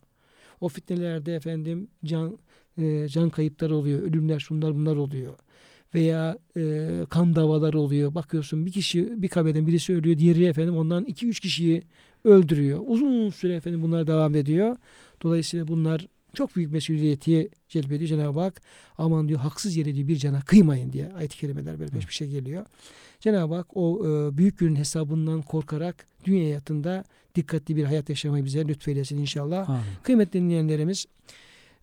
[0.62, 2.38] O fitnelerde efendim can
[2.78, 4.02] e, can kayıpları oluyor.
[4.02, 5.34] Ölümler şunlar bunlar oluyor.
[5.96, 8.16] Veya e, kan davaları oluyor.
[8.16, 10.18] Bakıyorsun bir kişi bir kabileden birisi ölüyor.
[10.18, 11.84] Diğeri efendim ondan iki üç kişiyi
[12.28, 12.80] öldürüyor.
[12.88, 14.76] Uzun süre efendim bunlar devam ediyor.
[15.24, 18.62] Dolayısıyla bunlar çok büyük mesuliyeti celbediyor Cenab-ı Hak.
[18.98, 22.66] Aman diyor haksız yere diyor bir cana kıymayın diye ayet-i kerimeler böyle peş peşe geliyor.
[23.20, 27.04] Cenab-ı Hak o e, büyük günün hesabından korkarak dünya hayatında
[27.36, 29.70] dikkatli bir hayat yaşamayı bize lütfeylesin inşallah.
[29.70, 29.82] Amin.
[30.04, 31.06] Kıymetli dinleyenlerimiz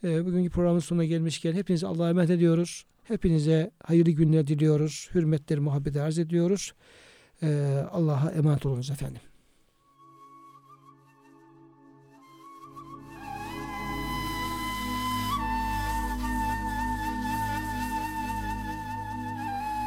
[0.04, 2.84] e, bugünkü programın sonuna gelmişken hepinize Allah'a emanet ediyoruz.
[3.04, 5.08] Hepinize hayırlı günler diliyoruz.
[5.14, 6.72] Hürmetler, muhabbet arz ediyoruz.
[7.42, 9.20] E, Allah'a emanet olunuz efendim.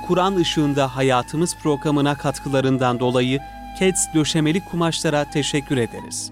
[0.08, 3.40] Kur'an ışığında hayatımız programına katkılarından dolayı
[3.80, 6.32] KEDS döşemeli kumaşlara teşekkür ederiz.